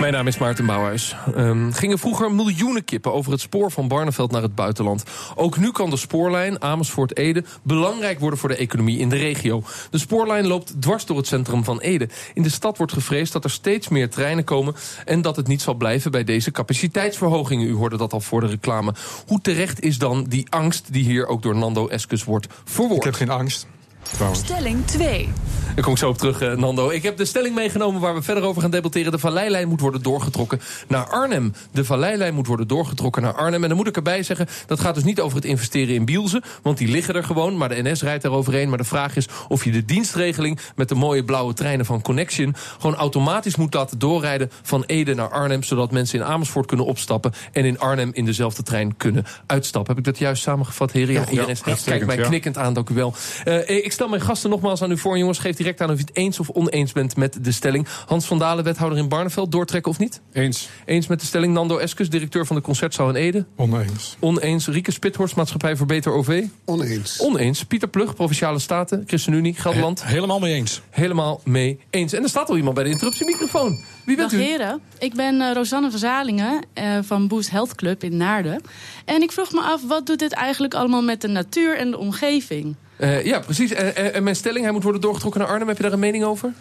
Mijn 0.00 0.12
naam 0.12 0.26
is 0.26 0.38
Maarten 0.38 0.66
Bouwhuis. 0.66 1.16
Um, 1.36 1.72
gingen 1.72 1.98
vroeger 1.98 2.32
miljoenen 2.32 2.84
kippen 2.84 3.12
over 3.12 3.32
het 3.32 3.40
spoor 3.40 3.70
van 3.70 3.88
Barneveld 3.88 4.30
naar 4.30 4.42
het 4.42 4.54
buitenland. 4.54 5.04
Ook 5.34 5.56
nu 5.56 5.70
kan 5.70 5.90
de 5.90 5.96
spoorlijn 5.96 6.62
Amersfoort-Ede 6.62 7.44
belangrijk 7.62 8.20
worden 8.20 8.38
voor 8.38 8.48
de 8.48 8.56
economie 8.56 8.98
in 8.98 9.08
de 9.08 9.16
regio. 9.16 9.62
De 9.90 9.98
spoorlijn 9.98 10.46
loopt 10.46 10.82
dwars 10.82 11.06
door 11.06 11.16
het 11.16 11.26
centrum 11.26 11.64
van 11.64 11.80
Ede. 11.80 12.08
In 12.34 12.42
de 12.42 12.48
stad 12.48 12.76
wordt 12.76 12.92
gevreesd 12.92 13.32
dat 13.32 13.44
er 13.44 13.50
steeds 13.50 13.88
meer 13.88 14.10
treinen 14.10 14.44
komen... 14.44 14.74
en 15.04 15.22
dat 15.22 15.36
het 15.36 15.46
niet 15.46 15.62
zal 15.62 15.74
blijven 15.74 16.10
bij 16.10 16.24
deze 16.24 16.50
capaciteitsverhogingen. 16.50 17.68
U 17.68 17.74
hoorde 17.74 17.96
dat 17.96 18.12
al 18.12 18.20
voor 18.20 18.40
de 18.40 18.46
reclame. 18.46 18.94
Hoe 19.26 19.40
terecht 19.40 19.80
is 19.80 19.98
dan 19.98 20.24
die 20.24 20.46
angst 20.48 20.92
die 20.92 21.04
hier 21.04 21.26
ook 21.26 21.42
door 21.42 21.56
Nando 21.56 21.88
Eskus 21.88 22.24
wordt 22.24 22.46
verwoord? 22.64 22.96
Ik 22.96 23.04
heb 23.04 23.14
geen 23.14 23.30
angst. 23.30 23.66
Trouwens. 24.12 24.40
Stelling 24.40 24.86
2. 24.86 25.28
Daar 25.74 25.84
kom 25.84 25.92
ik 25.92 25.98
zo 25.98 26.08
op 26.08 26.18
terug, 26.18 26.42
uh, 26.42 26.56
Nando. 26.56 26.90
Ik 26.90 27.02
heb 27.02 27.16
de 27.16 27.24
stelling 27.24 27.54
meegenomen 27.54 28.00
waar 28.00 28.14
we 28.14 28.22
verder 28.22 28.44
over 28.44 28.62
gaan 28.62 28.70
debatteren. 28.70 29.12
De 29.12 29.18
Valleilijn 29.18 29.68
moet 29.68 29.80
worden 29.80 30.02
doorgetrokken 30.02 30.60
naar 30.88 31.06
Arnhem. 31.06 31.52
De 31.72 31.84
Valleilijn 31.84 32.34
moet 32.34 32.46
worden 32.46 32.68
doorgetrokken 32.68 33.22
naar 33.22 33.34
Arnhem. 33.34 33.62
En 33.62 33.68
dan 33.68 33.76
moet 33.76 33.86
ik 33.86 33.96
erbij 33.96 34.22
zeggen, 34.22 34.48
dat 34.66 34.80
gaat 34.80 34.94
dus 34.94 35.04
niet 35.04 35.20
over 35.20 35.36
het 35.36 35.44
investeren 35.44 35.94
in 35.94 36.04
Bielsen. 36.04 36.42
Want 36.62 36.78
die 36.78 36.88
liggen 36.88 37.14
er 37.14 37.24
gewoon, 37.24 37.56
maar 37.56 37.68
de 37.68 37.82
NS 37.82 38.02
rijdt 38.02 38.22
daar 38.22 38.32
overheen. 38.32 38.68
Maar 38.68 38.78
de 38.78 38.84
vraag 38.84 39.16
is 39.16 39.28
of 39.48 39.64
je 39.64 39.70
de 39.70 39.84
dienstregeling 39.84 40.58
met 40.76 40.88
de 40.88 40.94
mooie 40.94 41.24
blauwe 41.24 41.54
treinen 41.54 41.86
van 41.86 42.02
Connection... 42.02 42.54
gewoon 42.78 42.96
automatisch 42.96 43.56
moet 43.56 43.74
laten 43.74 43.98
doorrijden 43.98 44.50
van 44.62 44.84
Ede 44.86 45.14
naar 45.14 45.30
Arnhem... 45.30 45.62
zodat 45.62 45.90
mensen 45.90 46.18
in 46.18 46.24
Amersfoort 46.24 46.66
kunnen 46.66 46.86
opstappen... 46.86 47.32
en 47.52 47.64
in 47.64 47.78
Arnhem 47.78 48.10
in 48.12 48.24
dezelfde 48.24 48.62
trein 48.62 48.96
kunnen 48.96 49.26
uitstappen. 49.46 49.94
Heb 49.94 50.06
ik 50.06 50.12
dat 50.12 50.18
juist 50.18 50.42
samengevat, 50.42 50.92
heren? 50.92 51.14
Ja, 51.14 51.28
iedereen 51.30 51.56
ja, 51.64 51.76
kijkt 51.84 52.06
mij 52.06 52.16
knikkend 52.16 52.58
aan, 52.58 52.74
dank 52.74 52.88
u 52.88 52.94
wel. 52.94 53.14
Uh, 53.44 53.68
ik 53.68 53.92
stel 54.00 54.12
mijn 54.12 54.28
gasten 54.28 54.50
nogmaals 54.50 54.82
aan 54.82 54.90
u 54.90 54.98
voor, 54.98 55.18
jongens. 55.18 55.38
Geef 55.38 55.56
direct 55.56 55.80
aan 55.80 55.90
of 55.90 55.98
je 55.98 56.04
het 56.04 56.16
eens 56.16 56.40
of 56.40 56.50
oneens 56.50 56.92
bent 56.92 57.16
met 57.16 57.44
de 57.44 57.52
stelling. 57.52 57.86
Hans 58.06 58.26
van 58.26 58.38
Dalen, 58.38 58.64
wethouder 58.64 58.98
in 58.98 59.08
Barneveld, 59.08 59.52
doortrekken 59.52 59.90
of 59.90 59.98
niet? 59.98 60.20
Eens. 60.32 60.68
Eens 60.84 61.06
met 61.06 61.20
de 61.20 61.26
stelling. 61.26 61.52
Nando 61.52 61.78
Eskus, 61.78 62.10
directeur 62.10 62.46
van 62.46 62.56
de 62.56 62.62
Concertzaal 62.62 63.08
in 63.08 63.14
Ede? 63.14 63.46
Oneens. 63.56 64.16
Oneens. 64.20 64.66
Rieke 64.66 64.92
Spithorst, 64.92 65.36
Maatschappij 65.36 65.76
voor 65.76 65.86
Beter 65.86 66.12
OV? 66.12 66.44
Oneens. 66.64 67.20
Oneens. 67.20 67.64
Pieter 67.64 67.88
Plug, 67.88 68.14
Provinciale 68.14 68.58
Staten, 68.58 69.02
ChristenUnie, 69.06 69.54
Gelderland? 69.54 70.02
He 70.02 70.08
helemaal 70.08 70.38
mee 70.38 70.54
eens. 70.54 70.80
Helemaal 70.90 71.40
mee 71.44 71.80
eens. 71.90 72.12
En 72.12 72.22
er 72.22 72.28
staat 72.28 72.48
al 72.48 72.56
iemand 72.56 72.74
bij 72.74 72.84
de 72.84 72.90
interruptiemicrofoon. 72.90 73.84
Wie 74.04 74.16
bent 74.16 74.30
Dag 74.30 74.40
u? 74.40 74.42
heren, 74.42 74.80
ik 74.98 75.14
ben 75.14 75.40
uh, 75.40 75.52
Rosanne 75.52 75.90
van 75.90 75.98
Zalingen 75.98 76.64
uh, 76.74 76.98
van 77.02 77.28
Boost 77.28 77.50
Health 77.50 77.74
Club 77.74 78.04
in 78.04 78.16
Naarden. 78.16 78.60
En 79.04 79.22
ik 79.22 79.32
vroeg 79.32 79.52
me 79.52 79.60
af, 79.60 79.86
wat 79.86 80.06
doet 80.06 80.18
dit 80.18 80.32
eigenlijk 80.32 80.74
allemaal 80.74 81.02
met 81.02 81.20
de 81.20 81.28
natuur 81.28 81.76
en 81.76 81.90
de 81.90 81.98
omgeving? 81.98 82.76
Uh, 83.00 83.24
ja, 83.24 83.38
precies. 83.38 83.72
En, 83.72 84.14
en 84.14 84.22
mijn 84.22 84.36
stelling, 84.36 84.64
hij 84.64 84.72
moet 84.72 84.82
worden 84.82 85.00
doorgetrokken 85.00 85.40
naar 85.40 85.50
Arnhem. 85.50 85.68
Heb 85.68 85.76
je 85.76 85.82
daar 85.82 85.92
een 85.92 85.98
mening 85.98 86.24
over? 86.24 86.52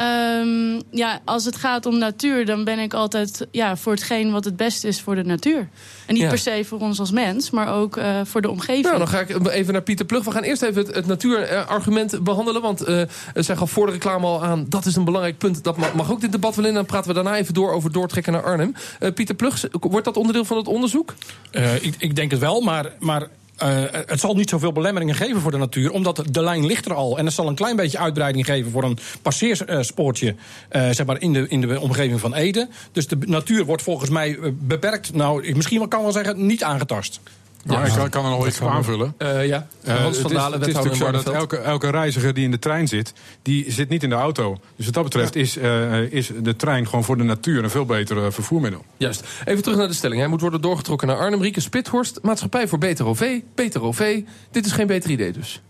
Um, 0.00 0.82
ja, 0.90 1.20
als 1.24 1.44
het 1.44 1.56
gaat 1.56 1.86
om 1.86 1.98
natuur, 1.98 2.46
dan 2.46 2.64
ben 2.64 2.78
ik 2.78 2.94
altijd 2.94 3.46
ja, 3.50 3.76
voor 3.76 3.92
hetgeen 3.92 4.32
wat 4.32 4.44
het 4.44 4.56
beste 4.56 4.88
is 4.88 5.00
voor 5.00 5.14
de 5.14 5.24
natuur. 5.24 5.68
En 6.06 6.14
niet 6.14 6.22
Ja. 6.22 6.28
per 6.28 6.38
se 6.38 6.64
voor 6.64 6.78
ons 6.78 7.00
als 7.00 7.10
mens, 7.10 7.50
maar 7.50 7.74
ook 7.74 7.96
uh, 7.96 8.20
voor 8.24 8.40
de 8.40 8.50
omgeving. 8.50 8.84
Nou, 8.84 8.98
dan 8.98 9.08
ga 9.08 9.20
ik 9.20 9.48
even 9.48 9.72
naar 9.72 9.82
Pieter 9.82 10.06
Plug. 10.06 10.24
We 10.24 10.30
gaan 10.30 10.42
eerst 10.42 10.62
even 10.62 10.86
het, 10.86 10.94
het 10.94 11.06
natuurargument 11.06 12.24
behandelen. 12.24 12.62
Want 12.62 12.88
uh, 12.88 13.02
zij 13.34 13.56
gaf 13.56 13.70
voor 13.70 13.86
de 13.86 13.92
reclame 13.92 14.26
al 14.26 14.44
aan, 14.44 14.66
dat 14.68 14.86
is 14.86 14.96
een 14.96 15.04
belangrijk 15.04 15.38
punt. 15.38 15.64
Dat 15.64 15.76
mag, 15.76 15.94
mag 15.94 16.10
ook 16.10 16.20
dit 16.20 16.32
debat 16.32 16.54
wel 16.54 16.64
in. 16.64 16.74
Dan 16.74 16.86
praten 16.86 17.08
we 17.08 17.14
daarna 17.14 17.36
even 17.36 17.54
door 17.54 17.72
over 17.72 17.92
doortrekken 17.92 18.32
naar 18.32 18.42
Arnhem. 18.42 18.74
Uh, 19.00 19.12
Pieter 19.12 19.34
Plug, 19.34 19.66
wordt 19.70 20.04
dat 20.04 20.16
onderdeel 20.16 20.44
van 20.44 20.56
het 20.56 20.68
onderzoek? 20.68 21.14
Uh, 21.52 21.74
ik, 21.74 21.94
ik 21.98 22.16
denk 22.16 22.30
het 22.30 22.40
wel, 22.40 22.60
maar... 22.60 22.92
maar 22.98 23.28
uh, 23.62 23.84
het 23.90 24.20
zal 24.20 24.34
niet 24.34 24.48
zoveel 24.48 24.72
belemmeringen 24.72 25.14
geven 25.14 25.40
voor 25.40 25.50
de 25.50 25.56
natuur, 25.56 25.90
omdat 25.90 26.22
de 26.30 26.42
lijn 26.42 26.66
ligt 26.66 26.84
er 26.84 26.94
al. 26.94 27.18
En 27.18 27.24
het 27.24 27.34
zal 27.34 27.48
een 27.48 27.54
klein 27.54 27.76
beetje 27.76 27.98
uitbreiding 27.98 28.44
geven 28.46 28.70
voor 28.70 28.84
een 28.84 28.98
passeerspoortje 29.22 30.34
uh, 30.72 30.90
zeg 30.90 31.06
maar 31.06 31.20
in, 31.20 31.32
de, 31.32 31.48
in 31.48 31.60
de 31.60 31.80
omgeving 31.80 32.20
van 32.20 32.34
Ede. 32.34 32.68
Dus 32.92 33.06
de 33.06 33.18
natuur 33.20 33.64
wordt 33.64 33.82
volgens 33.82 34.10
mij 34.10 34.38
beperkt, 34.52 35.14
nou, 35.14 35.44
ik 35.44 35.56
misschien 35.56 35.88
kan 35.88 36.02
wel 36.02 36.12
zeggen, 36.12 36.46
niet 36.46 36.62
aangetast. 36.62 37.20
Nou, 37.64 37.80
ja, 37.80 37.86
ik 37.86 37.92
kan, 37.98 38.08
kan 38.08 38.24
er 38.24 38.30
nog 38.30 38.46
iets 38.46 38.60
aanvullen. 38.60 39.14
Uh, 39.18 39.46
ja, 39.46 39.66
Hans 39.86 40.18
van 40.18 40.32
Dalen, 40.32 40.58
Het 40.58 40.68
is 40.68 40.74
natuurlijk 40.74 41.02
zo 41.02 41.10
dat 41.10 41.28
elke, 41.28 41.56
elke 41.56 41.90
reiziger 41.90 42.34
die 42.34 42.44
in 42.44 42.50
de 42.50 42.58
trein 42.58 42.88
zit, 42.88 43.12
die 43.42 43.72
zit 43.72 43.88
niet 43.88 44.02
in 44.02 44.08
de 44.08 44.14
auto. 44.14 44.58
Dus 44.76 44.84
wat 44.84 44.94
dat 44.94 45.04
betreft 45.04 45.34
ja. 45.34 45.40
is, 45.40 45.56
uh, 45.56 46.12
is 46.12 46.30
de 46.42 46.56
trein 46.56 46.86
gewoon 46.86 47.04
voor 47.04 47.16
de 47.16 47.22
natuur 47.22 47.64
een 47.64 47.70
veel 47.70 47.86
beter 47.86 48.16
uh, 48.16 48.26
vervoermiddel. 48.30 48.84
Juist. 48.96 49.24
Even 49.44 49.62
terug 49.62 49.78
naar 49.78 49.88
de 49.88 49.94
stelling. 49.94 50.20
Hij 50.20 50.28
moet 50.28 50.40
worden 50.40 50.60
doorgetrokken 50.60 51.08
naar 51.08 51.16
Arnhem. 51.16 51.42
Rieke 51.42 51.60
Spithorst, 51.60 52.18
Maatschappij 52.22 52.68
voor 52.68 52.78
Beter 52.78 53.06
OV. 53.06 53.40
Beter 53.54 53.82
OV. 53.82 54.20
Dit 54.50 54.66
is 54.66 54.72
geen 54.72 54.86
beter 54.86 55.10
idee 55.10 55.32
dus. 55.32 55.62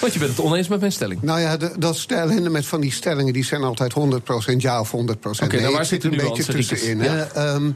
Want 0.00 0.12
je 0.12 0.18
bent 0.18 0.30
het 0.30 0.40
oneens 0.40 0.68
met 0.68 0.80
mijn 0.80 0.92
stelling. 0.92 1.22
Nou 1.22 1.40
ja, 1.40 1.56
de, 1.56 1.72
dat 1.78 1.96
stellen 1.96 2.52
met 2.52 2.66
van 2.66 2.80
die 2.80 2.92
stellingen... 2.92 3.32
die 3.32 3.44
zijn 3.44 3.62
altijd 3.62 3.94
100% 4.52 4.56
ja 4.56 4.80
of 4.80 4.90
100% 4.90 4.94
Oké, 4.94 5.46
nee. 5.46 5.60
nou 5.60 5.72
waar 5.72 5.84
zit 5.84 6.04
een 6.04 6.10
beetje 6.10 6.44
tussenin. 6.44 7.02
Ja. 7.02 7.12
hè. 7.12 7.22
Ehm, 7.22 7.70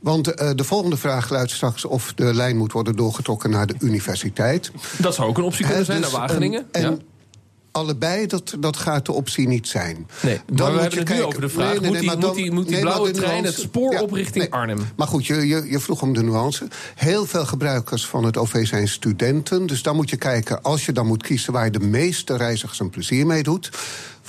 want 0.00 0.34
eh, 0.34 0.50
de 0.54 0.64
volgende 0.64 0.96
vraag 0.96 1.30
luidt 1.30 1.50
straks 1.50 1.84
of 1.84 2.12
de 2.16 2.34
lijn 2.34 2.56
moet 2.56 2.72
worden 2.72 2.96
doorgetrokken 2.96 3.50
naar 3.50 3.66
de 3.66 3.74
universiteit. 3.78 4.70
Dat 4.98 5.14
zou 5.14 5.28
ook 5.28 5.38
een 5.38 5.44
optie 5.44 5.60
kunnen 5.64 5.78
Hè, 5.78 5.84
zijn, 5.84 6.00
dus, 6.00 6.10
naar 6.12 6.20
Wageningen. 6.20 6.66
En, 6.72 6.84
en 6.84 6.90
Ja. 6.90 6.96
allebei, 7.72 8.26
dat, 8.26 8.54
dat 8.60 8.76
gaat 8.76 9.06
de 9.06 9.12
optie 9.12 9.48
niet 9.48 9.68
zijn. 9.68 10.06
Nee, 10.22 10.34
maar 10.34 10.44
we 10.46 10.52
moet 10.52 10.58
hebben 10.64 10.80
je 10.82 10.86
het 10.88 10.94
nu 10.98 11.02
kijken- 11.04 11.26
over 11.26 11.40
de 11.40 11.48
vraag, 11.48 11.70
Nee, 11.70 11.80
nee, 11.80 11.90
moet 11.90 12.00
die- 12.00 12.10
moet 12.10 12.20
dan- 12.20 12.34
die- 12.34 12.52
moet 12.52 12.68
die 12.68 12.80
blauwe 12.80 13.10
trein 13.10 13.30
nuance- 13.42 13.46
het 13.60 13.60
spoor 13.70 13.92
Ja, 13.92 14.02
op 14.02 14.12
richting. 14.12 14.50
Arnhem? 14.50 14.78
Maar 14.96 15.06
goed, 15.06 15.26
je, 15.26 15.46
je, 15.46 15.66
je 15.70 15.78
vroeg 15.80 16.02
om 16.02 16.12
de 16.14 16.22
nuance. 16.22 16.68
Heel 16.94 17.26
veel 17.26 17.46
gebruikers 17.46 18.06
van 18.06 18.24
het 18.24 18.36
OV 18.36 18.66
zijn 18.66 18.88
studenten. 18.88 19.66
Dus 19.66 19.82
dan 19.82 19.96
moet 19.96 20.10
je 20.10 20.16
kijken, 20.16 20.62
als 20.62 20.86
je 20.86 20.92
dan 20.92 21.06
moet 21.06 21.22
kiezen... 21.22 21.52
waar 21.52 21.64
je 21.64 21.70
de 21.70 21.80
meeste 21.80 22.36
reizigers 22.36 22.80
een 22.80 22.90
plezier 22.90 23.26
mee 23.26 23.42
doet... 23.42 23.70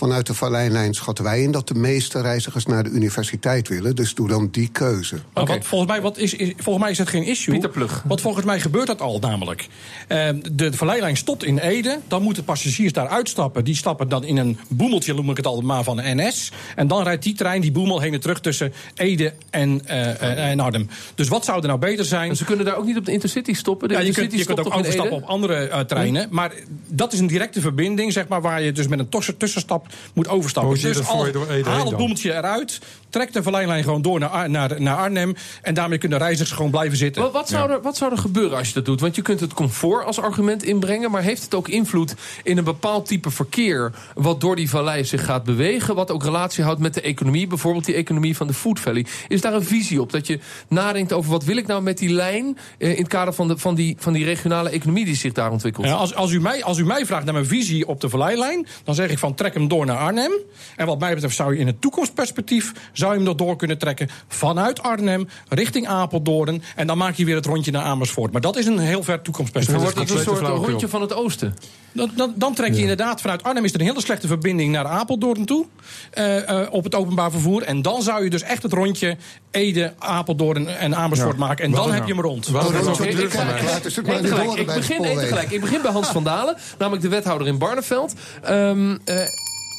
Vanuit 0.02 0.28
de 0.28 0.34
Vallijnlijn 0.34 0.94
schatten 0.94 1.24
wij 1.24 1.42
in 1.42 1.52
dat 1.52 1.68
de 1.68 1.74
meeste 1.76 2.22
reizigers 2.22 2.66
naar 2.66 2.84
de 2.84 2.90
universiteit 2.90 3.68
willen. 3.68 3.96
Dus 3.96 4.14
doe 4.16 4.28
dan 4.28 4.48
die 4.52 4.68
keuze. 4.72 5.16
Maar 5.34 5.46
wat, 5.46 5.66
volgens, 5.66 5.92
mij, 5.92 6.02
wat 6.02 6.18
is, 6.18 6.34
is- 6.34 6.54
volgens 6.58 6.84
mij 6.84 6.92
is 6.92 6.98
het 6.98 7.10
geen 7.10 7.24
issue. 7.24 7.54
Pieter 7.54 7.70
Plug. 7.70 8.04
Want 8.08 8.22
volgens 8.22 8.46
mij 8.46 8.60
gebeurt 8.60 8.88
dat 8.88 9.02
al 9.02 9.20
namelijk. 9.20 9.68
Eh, 10.08 10.30
de, 10.52 10.52
de 10.70 10.72
verleidlijn 10.74 11.18
stopt 11.18 11.44
in 11.44 11.58
Ede. 11.58 12.00
Dan 12.08 12.22
moeten 12.22 12.44
passagiers 12.44 12.94
daar 12.94 13.08
uitstappen. 13.08 13.64
Die 13.64 13.76
stappen 13.76 14.10
dan 14.10 14.24
in 14.24 14.38
een 14.38 14.58
boemeltje, 14.68 15.14
noem 15.14 15.30
ik 15.30 15.38
het 15.38 15.46
al 15.46 15.62
maar, 15.62 15.84
van 15.84 15.96
de 15.98 16.04
NS. 16.06 16.52
En 16.76 16.88
dan 16.88 17.04
rijdt 17.04 17.24
die 17.24 17.34
trein 17.36 17.62
die 17.62 17.72
boemel 17.72 18.00
heen 18.00 18.14
en 18.14 18.20
terug 18.20 18.40
tussen 18.40 18.74
Ede 18.96 19.34
en, 19.50 19.82
eh, 19.86 20.10
eh, 20.22 20.50
en 20.52 20.60
Arnhem. 20.60 20.90
Dus 21.16 21.28
wat 21.28 21.46
zou 21.46 21.62
er 21.62 21.68
nou 21.68 21.80
beter 21.80 22.06
zijn? 22.06 22.30
En 22.30 22.36
ze 22.36 22.46
kunnen 22.46 22.66
daar 22.66 22.78
ook 22.78 22.86
niet 22.86 22.98
op 22.98 23.06
de 23.06 23.12
Intercity 23.12 23.54
stoppen. 23.54 23.88
De 23.88 23.94
Ja, 23.94 24.00
je 24.00 24.06
Intercity 24.06 24.36
kunt, 24.36 24.48
je 24.48 24.54
kunt 24.56 24.60
stopt 24.68 24.76
ook 24.78 24.84
overstappen 24.86 25.18
op 25.18 25.30
andere 25.30 25.56
eh, 25.68 25.80
treinen. 25.80 26.28
Maar 26.30 26.52
dat 26.88 27.14
is 27.14 27.20
een 27.20 27.28
directe 27.28 27.62
verbinding, 27.62 28.14
zeg 28.14 28.28
maar, 28.28 28.42
waar 28.42 28.62
je 28.62 28.72
dus 28.72 28.88
met 28.88 29.00
een 29.00 29.10
tussen- 29.10 29.38
tussenstap 29.38 29.90
moet 30.14 30.28
overstappen. 30.28 30.82
Dus 30.82 31.08
al- 31.08 31.18
haal 31.18 31.26
het 31.56 31.66
dan? 31.66 31.96
boemeltje 31.98 32.34
eruit, 32.34 32.80
trek 33.12 33.34
de 33.34 33.44
verlijnlijn 33.44 33.84
gewoon 33.84 34.02
door 34.02 34.20
naar, 34.20 34.30
Ar- 34.30 34.50
naar, 34.50 34.82
naar 34.82 34.98
Arnhem. 34.98 35.36
En 35.62 35.74
daarmee 35.74 35.98
kunnen 35.98 36.18
reizigers 36.18 36.52
gewoon 36.52 36.72
blijven 36.72 36.98
zitten. 36.98 37.22
Wat, 37.22 37.32
wat, 37.32 37.50
zou 37.50 37.72
er, 37.72 37.82
wat 37.82 37.98
zou 37.98 38.12
er 38.12 38.18
gebeuren 38.18 38.58
als 38.58 38.68
je 38.68 38.74
dat 38.74 38.86
doet? 38.86 39.00
Want 39.00 39.16
je 39.16 39.22
kunt 39.22 39.40
het 39.40 39.54
comfort 39.54 40.06
als 40.06 40.20
argument 40.20 40.64
inbrengen... 40.64 41.12
maar 41.12 41.22
heeft 41.22 41.44
het 41.44 41.56
ook 41.56 41.68
invloed 41.68 42.16
in 42.44 42.58
een 42.58 42.64
bepaald 42.64 43.08
type 43.08 43.32
verkeer... 43.32 43.92
wat 44.14 44.42
door 44.42 44.56
die 44.56 44.70
vallei 44.70 45.06
zich 45.06 45.26
gaat 45.26 45.44
bewegen... 45.44 45.96
wat 45.96 46.12
ook 46.12 46.24
relatie 46.24 46.64
houdt 46.64 46.80
met 46.80 46.94
de 46.94 47.02
economie... 47.02 47.48
bijvoorbeeld 47.48 47.86
die 47.86 47.96
economie 47.96 48.36
van 48.38 48.48
de 48.48 48.54
Food 48.54 48.80
Valley. 48.80 49.06
Is 49.28 49.42
daar 49.42 49.54
een 49.54 49.64
visie 49.64 50.02
op? 50.02 50.12
Dat 50.12 50.28
je 50.28 50.40
nadenkt 50.68 51.14
over 51.14 51.32
wat 51.32 51.44
wil 51.44 51.58
ik 51.58 51.68
nou 51.68 51.82
met 51.82 51.98
die 51.98 52.14
lijn... 52.14 52.58
eh, 52.78 52.92
in 52.92 52.98
het 52.98 53.08
kader 53.08 53.34
van, 53.34 53.48
de, 53.48 53.58
van, 53.58 53.76
die, 53.76 53.96
van 54.00 54.14
die 54.14 54.26
regionale 54.26 54.70
economie 54.70 55.06
die 55.06 55.16
zich 55.16 55.34
daar 55.34 55.52
ontwikkelt? 55.52 55.86
Ja, 55.86 55.94
als, 55.94 56.16
als, 56.16 56.32
u 56.32 56.42
mij, 56.42 56.64
als 56.64 56.78
u 56.78 56.86
mij 56.86 57.06
vraagt 57.06 57.24
naar 57.24 57.34
mijn 57.34 57.46
visie 57.46 57.88
op 57.88 58.02
de 58.02 58.10
verleidlijn... 58.10 58.68
dan 58.84 58.96
zeg 58.96 59.10
ik 59.10 59.18
van 59.18 59.34
trek 59.34 59.54
hem 59.54 59.68
door 59.68 59.86
naar 59.86 59.98
Arnhem. 59.98 60.32
En 60.76 60.86
wat 60.86 61.00
mij 61.00 61.14
betreft 61.14 61.36
zou 61.36 61.54
je 61.54 61.60
in 61.60 61.68
het 61.68 61.82
toekomstperspectief... 61.82 62.72
zou 63.02 63.12
je 63.12 63.18
hem 63.18 63.28
nog 63.28 63.38
door 63.38 63.56
kunnen 63.56 63.78
trekken 63.78 64.10
vanuit 64.28 64.82
Arnhem 64.82 65.28
richting 65.50 65.88
Apeldoorn... 65.88 66.64
en 66.76 66.88
dan 66.88 66.98
maak 66.98 67.16
je 67.16 67.26
weer 67.26 67.36
het 67.36 67.46
rondje 67.46 67.72
naar 67.72 67.84
Amersfoort. 67.84 68.32
Maar 68.32 68.42
dat 68.42 68.58
is 68.58 68.66
een 68.66 68.80
heel 68.80 69.04
ver 69.04 69.16
Dan 69.16 69.24
toekomstperspectief. 69.24 69.84
wordt 69.84 70.00
het 70.10 70.18
een 70.18 70.24
soort 70.24 70.68
rondje 70.68 70.88
van 70.88 71.02
het 71.02 71.14
oosten. 71.14 71.54
Dan, 71.94 72.12
dan, 72.16 72.34
dan 72.36 72.54
trek 72.54 72.74
je 72.74 72.82
inderdaad 72.82 73.22
vanuit 73.22 73.44
Arnhem 73.44 73.64
is 73.64 73.74
er 73.74 73.80
een 73.80 73.86
hele 73.86 74.02
slechte 74.02 74.28
verbinding 74.28 74.72
naar 74.72 74.86
Apeldoorn 74.86 75.46
toe. 75.46 75.66
eh, 76.12 76.50
eh, 76.62 76.74
op 76.74 76.84
het 76.84 76.96
openbaar 76.96 77.32
vervoer. 77.32 77.62
En 77.64 77.82
dan 77.82 78.02
zou 78.02 78.24
je 78.24 78.30
dus 78.30 78.42
echt 78.42 78.64
het 78.64 78.74
rondje 78.74 79.18
Ede, 79.52 79.94
Apeldoorn 80.00 80.68
en 80.68 80.96
Amersfoort 80.96 81.38
maken. 81.38 81.66
En 81.66 81.72
dan 81.72 81.92
heb 81.92 82.08
je 82.08 82.14
hem 82.14 82.22
rond. 82.22 82.48
Wat 82.48 82.74
is 82.74 82.88
ook 82.88 83.00
Ik- 83.00 84.66
begin 84.66 85.04
één 85.04 85.18
tegelijk. 85.18 85.52
Ik 85.52 85.62
begin 85.62 85.82
bij 85.82 85.92
Hans 85.92 86.08
van 86.08 86.24
Dalen, 86.24 86.58
namelijk 86.78 87.04
de 87.04 87.10
wethouder 87.10 87.48
in 87.48 87.58
Barneveld. 87.58 88.14
Ehm, 88.44 88.98
eh, 89.06 89.16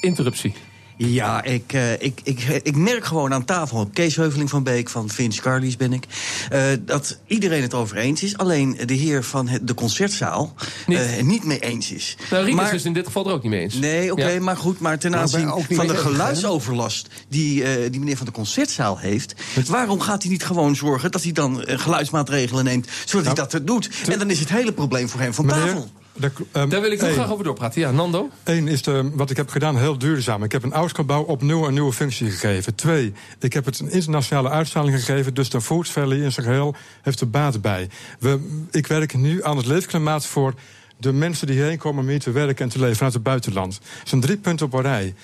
interruptie. 0.00 0.54
Ja, 0.96 1.42
ik, 1.44 1.72
eh, 1.72 1.92
ik, 1.92 2.20
ik, 2.24 2.40
ik 2.62 2.76
merk 2.76 3.04
gewoon 3.04 3.32
aan 3.34 3.44
tafel, 3.44 3.90
Kees 3.92 4.16
Heuveling 4.16 4.50
van 4.50 4.62
Beek, 4.62 4.88
van 4.90 5.08
Vince 5.08 5.40
Carlies 5.40 5.76
ben 5.76 5.92
ik, 5.92 6.04
eh, 6.50 6.64
dat 6.80 7.18
iedereen 7.26 7.62
het 7.62 7.74
over 7.74 7.96
eens 7.96 8.22
is. 8.22 8.36
Alleen 8.36 8.78
de 8.86 8.94
heer 8.94 9.24
van 9.24 9.48
het- 9.48 9.66
de 9.66 9.74
concertzaal 9.74 10.54
Niet. 10.86 10.98
niet, 11.16 11.26
niet 11.26 11.44
mee 11.44 11.58
eens 11.58 11.90
is. 11.92 12.16
Nou, 12.30 12.54
Maar- 12.54 12.74
is 12.74 12.84
in 12.84 12.92
dit 12.92 13.06
geval 13.06 13.26
er 13.26 13.32
ook 13.32 13.42
niet 13.42 13.50
mee 13.52 13.60
eens. 13.60 13.74
Nee, 13.74 14.12
oké, 14.12 14.28
Ja. 14.28 14.40
maar 14.40 14.56
goed. 14.56 14.80
Maar 14.80 14.98
ten 14.98 15.16
aanzien 15.16 15.48
van 15.70 15.86
de 15.86 15.96
geluidsoverlast 15.96 17.08
die, 17.28 17.64
eh, 17.64 17.90
die 17.90 18.00
meneer 18.00 18.16
van 18.16 18.26
de 18.26 18.32
concertzaal 18.32 18.98
heeft... 18.98 19.34
waarom 19.66 20.00
gaat 20.00 20.22
hij 20.22 20.30
niet 20.30 20.44
gewoon 20.44 20.76
zorgen 20.76 21.10
dat 21.10 21.22
hij 21.22 21.32
dan 21.32 21.62
eh, 21.64 21.78
geluidsmaatregelen 21.78 22.64
neemt... 22.64 22.88
zodat 23.04 23.26
hij 23.26 23.34
dat 23.34 23.52
er 23.52 23.64
doet? 23.64 23.90
En 24.08 24.18
dan 24.18 24.30
is 24.30 24.40
het 24.40 24.48
hele 24.48 24.72
probleem 24.72 25.08
voor 25.08 25.20
hem 25.20 25.34
van 25.34 25.46
Meneer, 25.46 25.64
tafel. 25.64 25.90
Daar- 26.16 26.32
ehm, 26.52 26.68
Daar 26.68 26.80
wil 26.80 26.90
ik 26.92 26.98
nog 26.98 27.08
één. 27.08 27.16
graag 27.18 27.30
over 27.32 27.44
doorpraten. 27.44 27.80
Ja, 27.80 27.90
Nando? 27.90 28.30
Eén 28.44 28.68
is 28.68 28.82
de, 28.82 29.10
wat 29.14 29.30
ik 29.30 29.36
heb 29.36 29.48
gedaan 29.50 29.76
heel 29.78 29.98
duurzaam. 29.98 30.42
Ik 30.44 30.52
heb 30.52 30.62
een 30.62 30.72
oud 30.72 30.94
gebouw 30.94 31.22
opnieuw 31.22 31.66
een 31.66 31.72
nieuwe 31.72 31.92
functie 31.92 32.30
gegeven. 32.30 32.74
Twee, 32.74 33.12
ik 33.40 33.52
heb 33.52 33.64
het 33.64 33.78
een 33.78 33.90
internationale 33.90 34.48
uitstraling 34.50 34.96
gegeven. 34.98 35.34
Dus 35.34 35.50
de 35.50 35.60
Food 35.60 35.88
Valley 35.88 36.18
in 36.18 36.32
zijn 36.32 36.46
geheel 36.46 36.74
heeft 37.02 37.20
er 37.20 37.30
baat 37.30 37.60
bij. 37.60 37.88
We, 38.18 38.64
ik 38.70 38.86
werk 38.86 39.14
nu 39.14 39.44
aan 39.44 39.56
het 39.56 39.66
leefklimaat 39.66 40.26
voor 40.26 40.54
de 40.96 41.12
mensen 41.12 41.46
die 41.46 41.56
hierheen 41.56 41.78
komen 41.78 42.02
om 42.02 42.08
hier 42.08 42.20
te 42.20 42.30
werken 42.30 42.64
en 42.64 42.70
te 42.70 42.78
leven 42.78 42.96
vanuit 42.96 43.14
het 43.14 43.22
buitenland. 43.22 43.80
Dat 43.98 44.08
zijn 44.08 44.20
drie 44.20 44.36
punten 44.36 44.66
op 44.66 44.72
een 44.72 44.82
rij. 44.82 45.14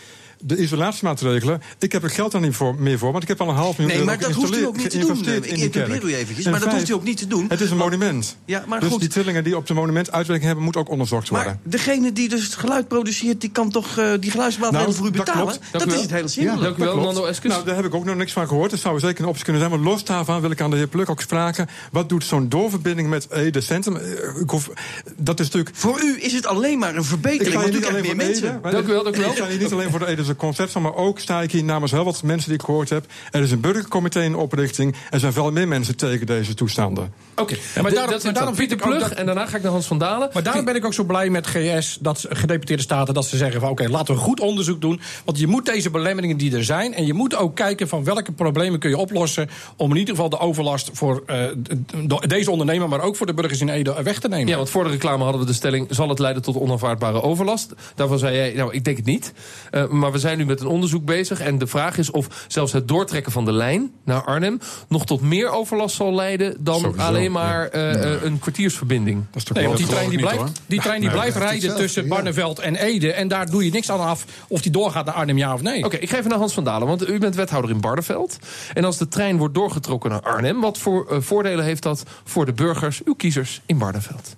De 0.41 0.57
isolatiemaatregelen, 0.57 1.63
ik 1.79 1.93
heb 1.93 2.03
er 2.03 2.11
geld 2.11 2.33
dan 2.33 2.43
niet 2.43 2.55
voor, 2.55 2.75
meer 2.75 2.99
voor, 2.99 3.11
want 3.11 3.23
ik 3.23 3.29
heb 3.29 3.41
al 3.41 3.49
een 3.49 3.55
half 3.55 3.79
miljoen 3.79 3.97
Nee, 3.97 4.07
maar 4.07 4.19
dat 4.19 4.33
hoeft 4.33 4.57
u 4.57 4.67
ook 4.67 4.77
niet 4.77 4.91
te 4.91 4.99
doen. 4.99 5.11
Ik 5.11 5.27
in 5.27 5.41
die 5.41 5.43
kerk. 5.43 5.59
interrupeer 5.59 6.09
u 6.11 6.15
eventjes, 6.15 6.45
En 6.45 6.51
maar 6.51 6.61
dat 6.61 6.73
hoeft 6.73 6.89
u 6.89 6.93
ook 6.93 7.03
niet 7.05 7.17
te 7.17 7.27
doen. 7.27 7.47
Het 7.49 7.61
is 7.61 7.71
een 7.71 7.77
monument. 7.77 8.37
Ja, 8.45 8.65
maar 8.67 8.81
dus 8.81 8.91
goed. 8.91 9.01
die 9.01 9.09
trillingen 9.09 9.45
die 9.45 9.57
op 9.57 9.69
het 9.69 9.77
monument 9.77 10.13
uitwerking 10.13 10.47
hebben, 10.47 10.65
moeten 10.65 10.81
ook 10.81 10.89
onderzocht 10.91 11.29
worden. 11.29 11.47
Maar 11.47 11.59
degene 11.63 12.13
die 12.13 12.29
dus 12.29 12.45
het 12.45 12.55
geluid 12.55 12.89
produceert... 12.89 13.41
die 13.41 13.51
kan 13.51 13.71
toch 13.71 13.99
eh, 13.99 14.11
die 14.21 14.31
geluidsmaatregelen 14.31 14.95
Nou, 14.95 14.99
voor 14.99 15.07
u 15.07 15.11
dat 15.11 15.25
betalen? 15.25 15.47
klopt. 15.47 15.73
Dat, 15.73 15.93
is 15.95 16.01
het 16.01 16.11
hele 16.11 16.29
simpele. 16.29 16.63
Dank 16.63 16.77
u 16.77 16.83
wel. 16.83 16.97
Nando. 17.01 17.31
Nou, 17.43 17.65
daar 17.65 17.77
heb 17.77 17.85
ik 17.85 17.95
ook 17.95 18.05
nog 18.05 18.17
niks 18.17 18.33
van 18.33 18.49
gehoord. 18.49 18.71
Dat 18.71 18.81
zou 18.81 18.99
zeker 18.99 19.23
een 19.23 19.29
optie 19.29 19.45
kunnen 19.45 19.63
zijn. 19.63 19.75
Maar 19.75 19.85
los 19.91 20.05
daarvan 20.05 20.41
wil 20.41 20.51
ik 20.51 20.61
aan 20.61 20.71
de 20.71 20.77
heer 20.77 20.87
Pluk 20.87 21.11
ook 21.11 21.23
vragen... 21.23 21.69
wat 21.93 22.09
doet 22.09 22.25
zo'n 22.25 22.49
doorverbinding 22.49 23.09
met 23.09 23.31
Ede 23.31 23.61
Centrum? 23.61 23.97
Eh, 23.97 24.41
Ik 24.41 24.51
hoef, 24.51 24.71
dat 25.17 25.41
is 25.41 25.47
natuurlijk... 25.47 25.77
Voor 25.77 26.03
u 26.03 26.17
is 26.23 26.33
het 26.33 26.47
alleen 26.47 26.79
maar 26.79 26.95
een 26.95 27.01
Ik 27.01 27.05
verbetering, 27.05 27.55
want 27.55 27.69
u 27.69 27.71
niet 27.77 27.87
alleen 27.87 28.03
krijgt 28.03 28.07
voor 28.07 28.17
meer 28.17 28.27
Ede. 28.27 28.41
mensen. 28.41 28.61
maar 28.63 28.73
Dank 28.73 28.87
u 28.87 28.91
wel, 28.93 29.03
dank 29.05 29.17
u 29.17 29.21
wel. 29.21 29.31
Ik 29.31 29.45
hier 29.45 29.59
niet 29.59 29.73
alleen 29.73 29.91
voor 29.91 29.99
de 29.99 30.07
Ede 30.07 30.25
concept, 30.37 30.75
maar 30.79 30.95
ook 30.95 31.19
sta 31.19 31.43
ik 31.43 31.53
hier 31.53 31.65
namens 31.65 31.93
heel 31.93 32.05
wat 32.05 32.23
mensen 32.23 32.49
die 32.51 32.59
ik 32.59 32.65
gehoord 32.65 32.89
heb. 32.91 33.05
Er 33.31 33.43
is 33.43 33.51
een 33.51 33.61
burgercomité 33.61 34.23
in 34.23 34.37
oprichting. 34.37 34.95
Er 35.11 35.21
zijn 35.21 35.33
veel 35.33 35.53
meer 35.53 35.69
mensen 35.69 35.97
tegen 35.97 36.27
deze 36.27 36.55
toestanden. 36.55 37.13
Oké, 37.37 37.55
maar 37.75 37.83
maar 37.83 37.93
daarom- 37.93 38.15
is 38.15 38.23
maar 38.25 38.33
daarom 38.33 38.55
Pieter 38.55 38.79
vind 38.79 38.81
ik 38.81 38.93
ook 38.93 38.99
Plug 38.99 39.09
dat- 39.09 39.19
en 39.19 39.27
daarna 39.27 39.47
ga 39.47 39.57
ik 39.57 39.63
naar 39.63 39.73
Hans 39.73 39.87
van 39.87 39.99
Dalen. 39.99 40.31
Maar 40.33 40.43
daarom 40.43 40.65
ben 40.65 40.75
ik 40.77 40.85
ook 40.85 40.95
zo 40.95 41.05
blij 41.05 41.31
met 41.31 41.47
GS, 41.47 41.99
dat 42.01 42.27
gedeputeerde 42.29 42.83
staten, 42.83 43.15
dat 43.15 43.27
ze 43.27 43.37
zeggen 43.37 43.61
van 43.61 43.71
oké, 43.71 43.89
laten 43.89 44.15
we 44.15 44.21
goed 44.21 44.41
onderzoek 44.41 44.81
doen. 44.81 45.01
Want 45.25 45.39
je 45.39 45.47
moet 45.47 45.67
deze 45.67 45.91
belemmeringen 45.91 46.37
die 46.37 46.57
er 46.57 46.65
zijn, 46.65 46.95
en 46.95 47.07
je 47.07 47.13
moet 47.15 47.37
ook 47.37 47.55
kijken 47.57 47.89
van 47.89 48.05
welke 48.05 48.33
problemen 48.33 48.79
kun 48.81 48.91
je 48.91 48.97
oplossen 48.97 49.49
om 49.77 49.91
in 49.91 49.97
ieder 49.97 50.15
geval 50.15 50.29
de 50.31 50.39
overlast 50.39 50.91
voor 50.93 51.23
eh, 51.27 51.45
de- 52.07 52.27
deze 52.27 52.51
ondernemer, 52.51 52.89
maar 52.89 53.01
ook 53.01 53.17
voor 53.17 53.27
de 53.27 53.35
burgers 53.35 53.61
in 53.61 53.69
Ede 53.69 54.03
weg 54.03 54.19
te 54.21 54.29
nemen. 54.29 54.47
Ja, 54.49 54.57
want 54.57 54.71
voor 54.71 54.85
de 54.85 54.91
reclame 54.91 55.23
hadden 55.23 55.41
we 55.41 55.47
de 55.47 55.53
stelling... 55.53 55.87
zal 55.91 56.09
het 56.09 56.19
leiden 56.19 56.43
tot 56.43 56.57
onaanvaardbare 56.57 57.23
overlast? 57.23 57.73
Daarvan 57.95 58.19
zei 58.19 58.37
jij, 58.37 58.53
nou, 58.53 58.73
ik 58.73 58.85
denk 58.85 58.97
het 58.97 59.07
niet. 59.07 59.33
Eh, 59.71 59.87
maar 59.89 60.13
we 60.13 60.18
zijn 60.19 60.39
nu 60.39 60.45
met 60.47 60.61
een 60.61 60.67
onderzoek 60.67 61.05
bezig. 61.05 61.41
En 61.41 61.59
de 61.59 61.67
vraag 61.67 61.99
is 61.99 62.11
of 62.11 62.45
zelfs 62.49 62.73
het 62.73 62.89
doortrekken 62.89 63.33
van 63.33 63.45
de 63.45 63.53
lijn 63.53 63.91
naar 64.05 64.25
Arnhem... 64.25 64.61
nog 64.89 65.07
tot 65.07 65.21
meer 65.21 65.51
overlast 65.51 65.97
zal 65.97 66.15
leiden 66.15 66.57
dan 66.61 66.81
Sowieso, 66.81 67.07
alleen 67.07 67.33
maar 67.33 67.69
eh, 67.69 68.15
eh, 68.15 68.23
een 68.23 68.39
kwartiersverbinding. 68.39 69.25
Dat 69.31 69.37
is 69.37 69.45
toch 69.45 69.57
Nee, 69.57 69.67
wel- 69.67 69.73
want 69.73 69.87
die 69.87 69.97
trein 69.97 70.11
die 70.11 70.19
blijft, 70.19 70.45
niet, 70.45 70.61
die 70.67 70.81
trein 70.81 71.01
die 71.01 71.09
Nee, 71.09 71.19
blijft 71.19 71.37
rijden 71.37 71.77
tussen 71.77 72.03
ja. 72.03 72.09
Barneveld 72.09 72.59
en 72.59 72.77
Ede. 72.77 73.13
En 73.13 73.29
daar 73.29 73.51
doe 73.51 73.65
je 73.65 73.71
niks 73.71 73.91
aan 73.91 74.01
af 74.01 74.25
of 74.49 74.63
die 74.63 74.73
doorgaat 74.73 75.05
naar 75.05 75.15
Arnhem, 75.15 75.39
ja 75.39 75.55
of 75.55 75.63
nee. 75.63 75.85
Oké, 75.85 75.97
ik 75.97 76.11
ga 76.11 76.17
even 76.17 76.31
naar 76.31 76.39
Hans 76.39 76.55
van 76.55 76.65
Dalen, 76.65 76.89
want 76.89 77.09
u 77.09 77.19
bent 77.19 77.35
wethouder 77.35 77.71
in 77.71 77.81
Barneveld. 77.81 78.39
En 78.75 78.85
als 78.85 78.97
de 78.97 79.09
trein 79.09 79.37
wordt 79.37 79.55
doorgetrokken 79.55 80.11
naar 80.11 80.21
Arnhem... 80.21 80.61
wat 80.61 80.79
voor 80.79 81.07
eh, 81.11 81.21
voordelen 81.21 81.65
heeft 81.65 81.83
dat 81.83 82.03
voor 82.25 82.47
de 82.47 82.53
burgers, 82.53 83.01
uw 83.05 83.15
kiezers 83.15 83.61
in 83.67 83.79
Barneveld? 83.79 84.37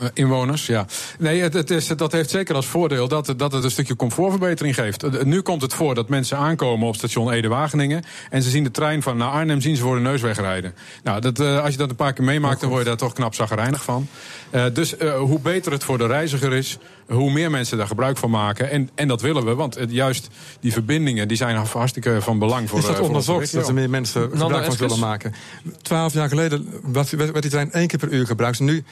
Eh, 0.00 0.06
Inwoners, 0.14 0.66
ja. 0.66 0.86
Nee, 1.18 1.40
het, 1.42 1.52
het 1.54 1.70
is, 1.70 1.86
dat 1.86 2.12
heeft 2.12 2.30
zeker 2.30 2.54
als 2.54 2.66
voordeel 2.66 3.08
dat, 3.08 3.26
het- 3.26 3.38
dat 3.38 3.52
het 3.52 3.64
een 3.64 3.70
stukje 3.70 3.96
comfortverbetering 3.96 4.74
geeft. 4.74 5.02
Eh, 5.02 5.22
Nu 5.22 5.40
komt 5.40 5.62
het 5.62 5.74
voor 5.74 5.94
dat 5.94 6.08
mensen 6.08 6.36
aankomen 6.36 6.88
op 6.88 6.94
station 6.94 7.30
Ede-Wageningen... 7.32 8.02
en 8.30 8.42
ze 8.42 8.50
zien 8.50 8.64
de 8.64 8.70
trein 8.70 9.02
van 9.02 9.16
naar 9.16 9.30
Arnhem 9.30 9.60
zien 9.60 9.76
ze 9.76 9.82
voor 9.82 9.94
de 9.96 10.02
neus 10.02 10.20
wegrijden. 10.20 10.74
Nou, 11.02 11.20
dat, 11.20 11.40
eh, 11.40 11.62
als 11.62 11.72
je 11.72 11.78
dat 11.78 11.90
een 11.90 11.96
paar 11.96 12.12
keer 12.12 12.24
meemaakt, 12.24 12.60
dan 12.60 12.68
word 12.68 12.82
je 12.82 12.88
daar 12.88 12.96
toch 12.98 13.12
knap 13.12 13.34
zagrijnig 13.34 13.82
van. 13.84 14.08
Eh, 14.50 14.64
dus 14.72 14.96
eh, 14.96 15.18
hoe 15.18 15.40
beter 15.40 15.72
het 15.72 15.84
voor 15.84 15.98
de 15.98 16.06
reiziger 16.06 16.52
is... 16.52 16.78
hoe 17.08 17.32
meer 17.32 17.50
mensen 17.50 17.78
daar 17.78 17.86
gebruik 17.86 18.16
van 18.16 18.30
maken. 18.30 18.70
En, 18.70 18.90
en 18.94 19.08
dat 19.08 19.20
willen 19.20 19.44
we, 19.44 19.54
want 19.54 19.74
het, 19.74 19.90
juist 19.92 20.28
die 20.60 20.72
verbindingen... 20.72 21.28
die 21.28 21.36
zijn 21.36 21.56
hartstikke 21.56 22.16
van 22.20 22.38
belang 22.38 22.68
voor 22.68 22.78
Is 22.78 22.84
dat 22.84 22.94
eh, 22.94 23.00
voor 23.00 23.14
onze 23.14 23.30
onderzocht 23.32 23.54
dat 23.54 23.68
er 23.68 23.74
meer 23.74 23.90
mensen 23.90 24.30
gebruik 24.30 24.64
van 24.64 24.76
willen 24.76 24.98
maken? 24.98 25.34
Twaalf 25.82 26.12
jaar 26.12 26.28
geleden 26.28 26.68
werd, 26.92 27.10
werd 27.10 27.42
die 27.42 27.50
trein 27.50 27.72
één 27.72 27.86
keer 27.86 27.98
per 27.98 28.08
uur 28.12 28.26
gebruikt. 28.26 28.60
Nu 28.60 28.84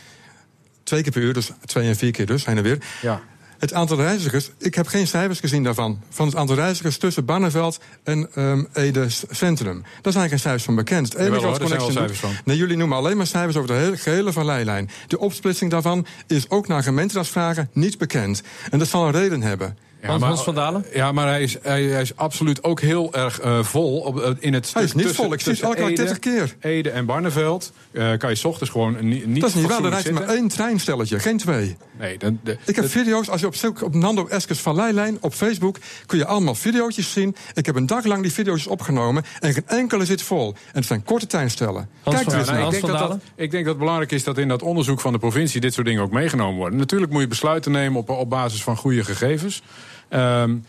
twee 0.88 1.02
keer 1.02 1.12
per 1.12 1.22
uur, 1.22 1.32
dus 1.32 1.50
twee 1.64 1.88
en 1.88 1.96
vier 1.96 2.10
keer 2.10 2.26
dus, 2.26 2.46
heen 2.46 2.56
en 2.56 2.62
weer. 2.62 2.78
Ja. 3.02 3.20
Het 3.58 3.72
aantal 3.72 3.96
reizigers, 3.96 4.50
ik 4.58 4.74
heb 4.74 4.86
geen 4.86 5.06
cijfers 5.06 5.40
gezien 5.40 5.62
daarvan. 5.62 6.02
Van 6.10 6.26
het 6.26 6.36
aantal 6.36 6.56
reizigers 6.56 6.98
tussen 6.98 7.24
Barneveld 7.24 7.78
en 8.02 8.28
um, 8.36 8.68
Ede 8.72 9.06
Centrum. 9.30 9.82
Daar 10.02 10.12
zijn 10.12 10.28
geen 10.28 10.38
cijfers 10.38 10.64
van 10.64 10.74
bekend. 10.74 11.12
Het 11.12 11.22
enige 11.22 11.46
wat 11.46 11.60
er 11.60 11.92
cijfers 11.92 12.18
van. 12.18 12.30
Nee, 12.44 12.56
jullie 12.56 12.76
noemen 12.76 12.96
alleen 12.96 13.16
maar 13.16 13.26
cijfers 13.26 13.56
over 13.56 13.68
de 13.68 13.76
hele, 13.76 13.96
gehele 13.96 14.32
valleilijn. 14.32 14.90
De 15.06 15.18
opsplitsing 15.18 15.70
daarvan 15.70 16.06
is 16.26 16.50
ook 16.50 16.68
naar 16.68 16.82
gemeenteraadsvragen 16.82 17.70
niet 17.72 17.98
bekend. 17.98 18.42
En 18.70 18.78
dat 18.78 18.88
zal 18.88 19.06
een 19.06 19.12
reden 19.12 19.42
hebben. 19.42 19.78
Ja, 20.02 20.18
maar, 20.18 20.28
Hans 20.28 20.42
van 20.42 20.54
Dalen? 20.54 20.84
Ja, 20.94 21.12
maar 21.12 21.26
hij 21.26 21.42
is, 21.42 21.56
hij, 21.62 21.82
hij 21.82 22.02
is 22.02 22.16
absoluut 22.16 22.64
ook 22.64 22.80
heel 22.80 23.14
erg 23.14 23.44
uh, 23.44 23.62
vol 23.62 24.00
op, 24.00 24.18
uh, 24.18 24.30
in 24.38 24.54
het 24.54 24.74
Hij 24.74 24.82
is 24.82 24.92
niet 24.92 25.06
tussen, 25.06 25.24
vol, 25.24 25.32
ik 25.32 25.40
zie 25.40 25.52
het 25.52 25.62
elke 25.62 25.92
30 25.92 26.18
keer. 26.18 26.56
Ede 26.60 26.90
en 26.90 27.06
Barneveld 27.06 27.72
uh, 27.92 28.16
kan 28.16 28.30
je 28.30 28.36
s 28.36 28.44
ochtends 28.44 28.70
gewoon 28.70 29.08
niet 29.08 29.40
Dat 29.40 29.48
is 29.48 29.54
niet 29.54 29.66
waar, 29.66 29.84
er 29.84 29.90
rijdt 29.90 30.10
maar 30.10 30.28
één 30.28 30.48
treinstelletje, 30.48 31.18
geen 31.18 31.38
twee. 31.38 31.76
Nee, 31.98 32.18
dan, 32.18 32.40
de, 32.42 32.56
ik 32.64 32.74
heb 32.74 32.84
de, 32.84 32.90
video's, 32.90 33.28
als 33.28 33.40
je 33.40 33.46
op 33.46 33.82
op 33.82 33.94
Nando 33.94 34.26
Eskes 34.26 34.60
Valleilijn 34.60 35.18
op 35.20 35.34
Facebook... 35.34 35.78
kun 36.06 36.18
je 36.18 36.26
allemaal 36.26 36.54
video's 36.54 37.12
zien. 37.12 37.36
Ik 37.54 37.66
heb 37.66 37.76
een 37.76 37.86
dag 37.86 38.04
lang 38.04 38.22
die 38.22 38.32
video's 38.32 38.66
opgenomen 38.66 39.24
en 39.40 39.52
geen 39.52 39.66
enkele 39.66 40.04
zit 40.04 40.22
vol. 40.22 40.46
En 40.48 40.54
het 40.72 40.86
zijn 40.86 41.04
korte 41.04 41.26
treinstellen. 41.26 41.88
Hans 42.02 42.16
Kijk 42.16 42.30
van, 42.30 42.54
nou, 42.54 42.64
ik, 42.64 42.70
denk 42.70 42.86
dat 42.86 43.08
dat, 43.08 43.18
ik 43.34 43.50
denk 43.50 43.64
dat 43.64 43.72
het 43.72 43.78
belangrijk 43.78 44.12
is 44.12 44.24
dat 44.24 44.38
in 44.38 44.48
dat 44.48 44.62
onderzoek 44.62 45.00
van 45.00 45.12
de 45.12 45.18
provincie... 45.18 45.60
dit 45.60 45.74
soort 45.74 45.86
dingen 45.86 46.02
ook 46.02 46.12
meegenomen 46.12 46.56
worden. 46.56 46.78
Natuurlijk 46.78 47.12
moet 47.12 47.20
je 47.20 47.28
besluiten 47.28 47.72
nemen 47.72 48.00
op, 48.00 48.08
op 48.08 48.30
basis 48.30 48.62
van 48.62 48.76
goede 48.76 49.04
gegevens... 49.04 49.62
Um, 50.10 50.64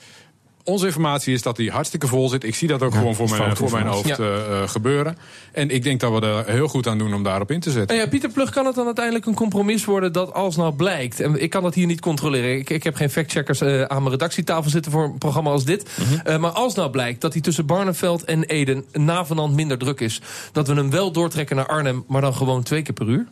onze 0.70 0.86
informatie 0.86 1.34
is 1.34 1.42
dat 1.42 1.58
hij 1.58 1.66
hartstikke 1.66 2.08
vol 2.08 2.30
zit. 2.30 2.44
Ik 2.44 2.56
zie 2.56 2.68
dat 2.68 2.82
ook 2.82 2.94
gewoon 2.94 3.16
voor 3.16 3.30
mijn, 3.30 3.56
voor 3.56 3.72
mijn 3.72 3.88
hoofd 3.88 4.08
ja. 4.08 4.18
uh, 4.20 4.68
gebeuren. 4.68 5.18
En 5.52 5.70
ik 5.70 5.84
denk 5.84 6.00
dat 6.00 6.20
we 6.20 6.28
er 6.28 6.46
heel 6.46 6.68
goed 6.68 6.88
aan 6.88 6.98
doen 6.98 7.14
om 7.14 7.24
daarop 7.24 7.52
in 7.52 7.60
te 7.60 7.72
zetten. 7.72 7.96
En 7.96 8.04
ja, 8.04 8.10
Pieter 8.10 8.30
Plug, 8.30 8.50
kan 8.50 8.66
het 8.66 8.76
dan 8.76 8.86
uiteindelijk 8.86 9.26
een 9.26 9.34
compromis 9.34 9.86
worden 9.86 10.14
dat 10.14 10.34
als 10.34 10.56
nou 10.56 10.74
blijkt... 10.74 11.20
en 11.20 11.42
ik 11.42 11.50
kan 11.50 11.64
dat 11.64 11.74
hier 11.74 11.86
niet 11.86 12.02
controleren. 12.02 12.58
Ik, 12.58 12.70
ik 12.70 12.84
heb 12.84 12.96
geen 12.96 13.10
factcheckers 13.10 13.62
uh, 13.62 13.82
aan 13.82 13.98
mijn 13.98 14.12
redactietafel 14.12 14.70
zitten 14.70 14.92
voor 14.92 15.04
een 15.04 15.18
programma 15.18 15.50
als 15.50 15.66
dit. 15.66 15.90
Mm 16.00 16.06
-hmm. 16.06 16.22
uh, 16.28 16.38
maar 16.38 16.52
als 16.52 16.76
nou 16.76 16.90
blijkt 16.90 17.22
dat 17.22 17.34
hij 17.34 17.42
tussen 17.42 17.66
Barneveld 17.66 18.24
en 18.24 18.44
Eden 18.44 18.86
navenant 18.92 19.56
minder 19.56 19.78
druk 19.78 20.00
is... 20.00 20.22
dat 20.52 20.68
we 20.68 20.74
hem 20.74 20.90
wel 20.90 21.12
doortrekken 21.12 21.56
naar 21.56 21.68
Arnhem, 21.68 22.04
maar 22.08 22.22
dan 22.22 22.34
gewoon 22.34 22.64
twee 22.64 22.82
keer 22.82 22.94
per 22.94 23.08
uur? 23.08 23.28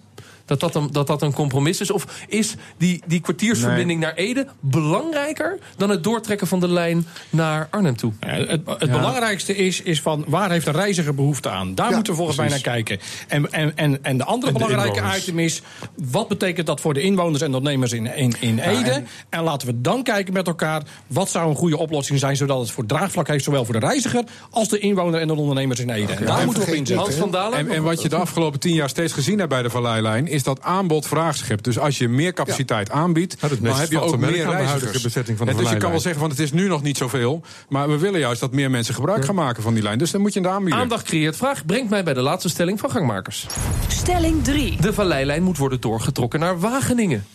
Dat 0.48 0.60
dat 0.60 0.76
een, 0.76 0.92
dat 0.92 1.08
dat 1.08 1.22
een 1.22 1.34
compromis 1.34 1.82
is? 1.82 1.92
Of 1.92 2.26
is 2.28 2.56
die, 2.78 3.02
die 3.06 3.20
kwartiersverbinding 3.20 4.00
nee. 4.00 4.10
naar 4.10 4.18
Ede 4.18 4.48
belangrijker 4.60 5.60
dan 5.78 5.90
het 5.90 6.04
doortrekken 6.04 6.48
van 6.48 6.60
de 6.60 6.68
lijn 6.68 7.06
naar 7.30 7.68
Arnhem 7.72 7.96
toe? 7.96 8.14
Ja, 8.20 8.28
het 8.28 8.66
het 8.66 8.90
ja. 8.90 8.98
belangrijkste 9.00 9.56
is, 9.56 9.82
is 9.82 10.02
van 10.02 10.26
waar 10.28 10.52
heeft 10.52 10.66
de 10.66 10.72
reiziger 10.72 11.16
behoefte 11.16 11.50
aan? 11.50 11.76
Daar 11.76 11.90
ja, 11.90 11.96
moeten 11.96 12.14
we 12.14 12.18
volgens 12.18 12.38
precies. 12.38 12.64
mij 12.64 12.74
naar 12.74 12.84
kijken. 12.84 13.00
En, 13.28 13.52
en, 13.52 13.78
en, 13.78 14.04
en 14.04 14.18
de 14.18 14.24
andere 14.24 14.52
en 14.52 14.58
belangrijke 14.58 15.18
item 15.18 15.40
is, 15.40 15.62
wat 15.96 16.28
betekent 16.28 16.68
dat 16.68 16.82
voor 16.82 16.94
de 16.94 17.02
inwoners 17.02 17.42
en 17.42 17.48
ondernemers 17.48 17.92
in, 17.92 18.16
in, 18.16 18.36
in 18.40 18.60
Ede? 18.60 18.90
En, 18.90 19.08
en 19.30 19.44
laten 19.44 19.68
we 19.68 19.82
dan 19.82 20.04
kijken 20.04 20.34
met 20.34 20.48
elkaar, 20.48 20.82
wat 21.08 21.30
zou 21.30 21.50
een 21.50 21.56
goede 21.56 21.78
oplossing 21.78 22.20
zijn, 22.20 22.36
zodat 22.36 22.60
het 22.60 22.72
voor 22.72 22.86
draagvlak 22.86 23.28
heeft, 23.28 23.44
zowel 23.44 23.66
voor 23.66 23.80
de 23.80 23.86
reiziger 23.86 24.24
als 24.50 24.70
de 24.70 24.80
inwoner 24.80 25.20
en 25.20 25.28
de 25.28 25.36
ondernemers 25.36 25.80
in 25.80 25.90
Ede. 25.90 26.14
En 26.14 26.26
daar 26.26 26.46
moeten 26.46 26.64
we 26.64 26.70
op 26.70 26.76
inzetten. 26.76 27.06
Hans 27.06 27.16
van 27.16 27.32
Dalen? 27.32 27.60
En, 27.60 27.70
en 27.70 27.84
wat 27.84 28.02
je 28.02 28.10
de 28.10 28.16
afgelopen 28.16 28.60
tien 28.60 28.74
jaar 28.74 28.90
steeds 28.90 29.14
gezien 29.14 29.38
hebt 29.38 29.50
bij 29.50 29.62
de 29.62 29.70
Valleilijn, 29.70 30.28
is 30.38 30.44
dat 30.44 30.62
aanbod-vraagschip. 30.62 31.64
Dus 31.64 31.80
als 31.80 31.98
je 31.98 32.08
meer 32.08 32.34
capaciteit 32.34 32.88
ja. 32.88 32.94
aanbiedt, 32.94 33.42
dan 33.62 33.76
heb 33.76 33.92
je 33.92 34.00
ook 34.00 34.18
meer 34.18 34.50
reizigers. 34.50 35.02
Bezetting 35.02 35.38
van 35.38 35.48
de 35.48 35.54
ja, 35.54 35.60
dus 35.60 35.70
je 35.70 35.78
kan 35.78 35.92
wel 35.92 36.00
zeggen, 36.00 36.22
van 36.22 36.30
het 36.30 36.40
is 36.40 36.52
nu 36.52 36.68
nog 36.68 36.82
niet 36.82 36.98
zoveel. 36.98 37.42
Maar 37.70 37.90
we 37.90 37.98
willen 37.98 38.20
juist 38.20 38.40
dat 38.40 38.52
meer 38.52 38.70
mensen 38.70 38.94
gebruik 38.94 39.26
gaan 39.26 39.36
maken 39.36 39.64
van 39.64 39.74
die 39.74 39.84
lijn. 39.84 39.98
Dus 39.98 40.12
dan 40.12 40.22
moet 40.22 40.34
je 40.34 40.40
het 40.40 40.50
aanbieden. 40.50 40.82
Aandacht 40.82 41.04
creëert 41.04 41.36
vraag 41.36 41.66
brengt 41.66 41.90
mij 41.90 42.04
bij 42.04 42.14
de 42.14 42.22
laatste 42.22 42.50
stelling 42.50 42.80
van 42.80 42.92
gangmakers. 42.92 43.46
Stelling 43.88 44.44
3. 44.44 44.82
De 44.82 44.94
Valleilijn 44.94 45.44
moet 45.44 45.58
worden 45.58 45.82
doorgetrokken 45.82 46.40
naar 46.40 46.60
Wageningen. 46.60 47.26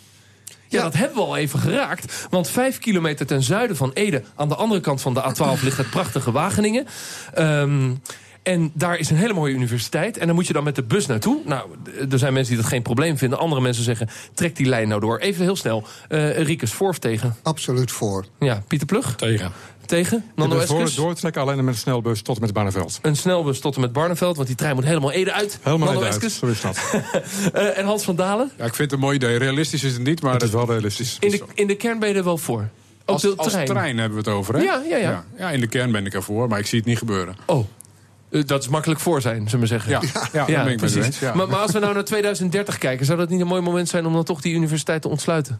Ja, 0.67 0.79
ja, 0.79 0.83
dat 0.83 0.93
hebben 0.93 1.17
we 1.17 1.23
al 1.23 1.37
even 1.37 1.59
geraakt. 1.59 2.27
Want 2.29 2.49
vijf 2.49 2.79
kilometer 2.79 3.25
ten 3.25 3.43
zuiden 3.43 3.75
van 3.75 3.91
Ede... 3.93 4.23
aan 4.35 4.49
de 4.49 4.55
andere 4.55 4.81
kant 4.81 5.01
van 5.01 5.13
de 5.13 5.21
A12 5.21 5.63
ligt 5.63 5.77
het 5.77 5.89
prachtige 5.89 6.31
Wageningen. 6.31 6.87
Um, 7.37 8.01
en 8.43 8.71
daar 8.73 8.97
is 8.97 9.09
een 9.09 9.17
hele 9.17 9.33
mooie 9.33 9.53
universiteit. 9.53 10.17
En 10.17 10.25
dan 10.27 10.35
moet 10.35 10.47
je 10.47 10.53
dan 10.53 10.63
met 10.63 10.75
de 10.75 10.83
bus 10.83 11.05
naartoe. 11.05 11.41
Nou, 11.45 11.69
er 12.11 12.19
zijn 12.19 12.33
mensen 12.33 12.53
die 12.53 12.61
dat 12.61 12.71
geen 12.71 12.81
probleem 12.81 13.17
vinden. 13.17 13.39
Andere 13.39 13.61
mensen 13.61 13.83
zeggen, 13.83 14.09
trek 14.33 14.55
die 14.55 14.65
lijn 14.65 14.87
nou 14.87 15.01
door. 15.01 15.17
Even 15.17 15.43
heel 15.43 15.55
snel. 15.55 15.83
Uh, 16.09 16.37
Riekes, 16.37 16.71
voor 16.71 16.89
of 16.89 16.99
tegen? 16.99 17.35
Absoluut 17.43 17.91
voor. 17.91 18.25
Ja, 18.39 18.63
Pieter 18.67 18.87
Plug? 18.87 19.15
Tegen. 19.15 19.51
Tegen? 19.85 20.25
Nando 20.35 20.59
ja, 20.59 20.65
voor 20.65 20.81
het 20.81 20.95
doortrekken 20.95 21.41
alleen 21.41 21.55
met 21.55 21.73
een 21.73 21.79
snelbus 21.79 22.21
tot 22.21 22.35
en 22.35 22.41
met 22.41 22.53
Barneveld. 22.53 22.99
Een 23.01 23.15
snelbus 23.15 23.59
tot 23.59 23.75
en 23.75 23.81
met 23.81 23.93
Barneveld, 23.93 24.35
want 24.35 24.47
die 24.47 24.57
trein 24.57 24.75
moet 24.75 24.83
helemaal 24.83 25.11
Ede 25.11 25.33
uit. 25.33 25.59
Helemaal 25.61 25.87
Nando 25.87 26.03
uit, 26.03 26.31
zo 26.31 26.45
is 26.45 26.61
dat. 26.61 26.77
uh, 27.55 27.77
en 27.79 27.85
Hans 27.85 28.03
van 28.03 28.15
Dalen? 28.15 28.51
Ja, 28.57 28.65
ik 28.65 28.75
vind 28.75 28.91
het 28.91 28.99
een 28.99 29.05
mooi 29.05 29.15
idee. 29.15 29.37
Realistisch 29.37 29.83
is 29.83 29.93
het 29.93 30.03
niet, 30.03 30.21
maar 30.21 30.33
het 30.33 30.43
is 30.43 30.49
wel 30.49 30.65
realistisch. 30.65 31.17
In 31.19 31.31
de, 31.31 31.43
in 31.53 31.67
de 31.67 31.75
kern 31.75 31.99
ben 31.99 32.09
je 32.09 32.15
er 32.15 32.23
wel 32.23 32.37
voor? 32.37 32.59
Ook 32.59 32.69
als, 33.05 33.21
de 33.21 33.35
als 33.35 33.51
trein. 33.51 33.67
trein 33.67 33.97
hebben 33.97 34.23
we 34.23 34.29
het 34.29 34.37
over, 34.37 34.55
hè? 34.55 34.61
Ja, 34.61 34.83
ja, 34.89 34.97
ja. 34.97 35.09
ja, 35.09 35.25
ja 35.37 35.49
in 35.49 35.59
de 35.59 35.67
kern 35.67 35.91
ben 35.91 36.05
ik 36.05 36.13
ervoor, 36.13 36.47
maar 36.47 36.59
ik 36.59 36.65
zie 36.65 36.79
het 36.79 36.87
niet 36.87 36.97
gebeuren. 36.97 37.35
Oh. 37.45 37.65
Dat 38.41 38.61
is 38.61 38.67
makkelijk 38.67 38.99
voor 38.99 39.21
zijn, 39.21 39.43
zullen 39.43 39.59
we 39.59 39.65
zeggen. 39.65 39.91
Ja, 39.91 40.01
ja, 40.31 40.45
ja, 40.47 40.67
ja 40.67 40.75
precies. 40.75 41.19
Ja. 41.19 41.33
Maar, 41.33 41.47
maar, 41.47 41.59
als 41.59 41.71
we 41.71 41.79
nou 41.79 41.93
naar 41.93 42.03
2030 42.03 42.77
kijken... 42.77 43.05
zou 43.05 43.17
dat 43.17 43.29
niet 43.29 43.41
een 43.41 43.47
mooi 43.47 43.61
moment 43.61 43.89
zijn 43.89 44.05
om 44.05 44.13
dan 44.13 44.23
toch 44.23 44.41
die 44.41 44.53
universiteit 44.53 45.01
te 45.01 45.07
ontsluiten? 45.07 45.59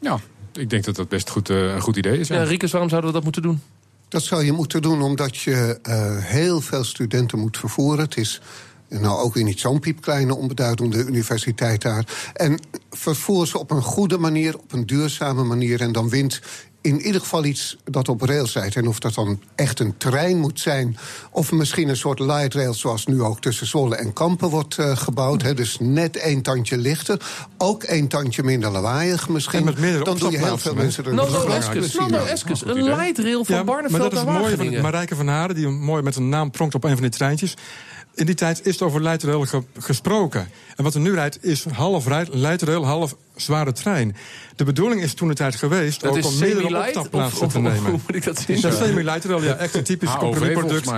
Ja, 0.00 0.18
ik 0.52 0.70
denk 0.70 0.84
dat 0.84 0.96
dat 0.96 1.08
best 1.08 1.30
goed, 1.30 1.50
uh, 1.50 1.72
een 1.74 1.80
goed 1.80 1.96
idee 1.96 2.18
is. 2.18 2.28
Ja, 2.28 2.34
ja 2.34 2.42
Riekes, 2.42 2.70
waarom 2.70 2.88
zouden 2.90 3.10
we 3.10 3.16
dat 3.16 3.24
moeten 3.24 3.42
doen? 3.42 3.62
Dat 4.08 4.22
zou 4.22 4.44
je 4.44 4.52
moeten 4.52 4.82
doen 4.82 5.02
omdat 5.02 5.36
je 5.36 5.78
uh, 5.88 6.16
heel 6.18 6.60
veel 6.60 6.84
studenten 6.84 7.38
moet 7.38 7.58
vervoeren. 7.58 8.04
Het 8.04 8.16
is 8.16 8.40
nou 8.88 9.20
ook 9.20 9.34
weer 9.34 9.44
niet 9.44 9.60
zo'n 9.60 9.80
piepkleine 9.80 10.36
onbeduidende 10.36 11.04
universiteit 11.04 11.82
daar. 11.82 12.04
En 12.34 12.60
vervoer 12.90 13.46
ze 13.46 13.58
op 13.58 13.70
een 13.70 13.82
goede 13.82 14.18
manier, 14.18 14.58
op 14.58 14.72
een 14.72 14.86
duurzame 14.86 15.42
manier... 15.42 15.80
en 15.80 15.92
dan 15.92 16.08
wint 16.08 16.40
in 16.82 17.00
ieder 17.00 17.20
geval 17.20 17.44
iets 17.44 17.76
dat 17.84 18.08
op 18.08 18.22
rails 18.22 18.52
rijdt. 18.52 18.76
En 18.76 18.88
of 18.88 18.98
dat 18.98 19.14
dan 19.14 19.40
echt 19.54 19.80
een 19.80 19.96
trein 19.96 20.38
moet 20.38 20.60
zijn... 20.60 20.96
of 21.30 21.52
misschien 21.52 21.88
een 21.88 21.96
soort 21.96 22.18
light 22.18 22.54
rail 22.54 22.74
zoals 22.74 23.06
nu 23.06 23.22
ook 23.22 23.40
tussen 23.40 23.66
Zwolle 23.66 23.96
en 23.96 24.12
Kampen 24.12 24.48
wordt 24.48 24.78
uh, 24.78 24.96
gebouwd. 24.96 25.42
Hè, 25.42 25.54
dus 25.54 25.76
net 25.80 26.16
één 26.16 26.42
tandje 26.42 26.76
lichter. 26.76 27.20
Ook 27.58 27.82
één 27.82 28.08
tandje 28.08 28.42
minder 28.42 28.70
lawaaiig 28.70 29.28
misschien. 29.28 29.64
dan 30.04 30.18
doe 30.18 30.30
je 30.30 30.38
heel 30.38 30.58
veel 30.58 30.74
mensen 30.74 31.04
er 31.04 31.14
Nando 31.14 31.46
Eskes, 31.46 31.94
Nando 31.94 32.24
Eskes, 32.24 32.64
een 32.64 32.82
light 32.82 33.18
rail 33.18 33.44
van 33.44 33.54
ja, 33.54 33.64
Barneveld 33.64 34.00
maar 34.00 34.10
dat 34.10 34.36
is 34.36 34.40
mooi 34.40 34.56
van 34.56 34.80
Marijke 34.80 35.16
van 35.16 35.28
Haren... 35.28 35.54
die 35.54 35.68
mooi 35.68 36.02
met 36.02 36.16
een 36.16 36.28
naam 36.28 36.50
pronkt 36.50 36.74
op 36.74 36.84
een 36.84 36.92
van 36.92 37.02
die 37.02 37.10
treintjes 37.10 37.54
in 38.14 38.26
die 38.26 38.34
tijd 38.34 38.66
is 38.66 38.80
er 38.80 38.86
over 38.86 39.02
lightrail 39.02 39.40
ge 39.40 39.62
gesproken. 39.78 40.48
En 40.76 40.84
wat 40.84 40.94
er 40.94 41.00
nu 41.00 41.14
rijdt 41.14 41.44
is 41.44 41.64
half 41.64 42.06
lightrail, 42.32 42.86
half 42.86 43.16
zware 43.36 43.72
trein. 43.72 44.16
De 44.56 44.64
bedoeling 44.64 45.02
is 45.02 45.14
toen 45.14 45.28
de 45.28 45.34
tijd 45.34 45.56
geweest 45.56 46.00
dat 46.00 46.16
ook 46.16 46.24
om 46.24 46.38
meerdere 46.38 46.78
opstapplaatsen 46.78 47.48
te 47.48 47.58
nemen. 47.58 47.90
Hoe 47.90 48.00
moet 48.06 48.14
ik 48.14 48.24
dat 48.24 48.38
zien? 48.38 48.60
Ja, 48.60 48.70
semi-lightrail, 48.70 49.42
ja, 49.42 49.56
echt 49.56 49.74
een 49.74 49.84
typisch 49.84 50.16
compromisproduct. 50.24 50.90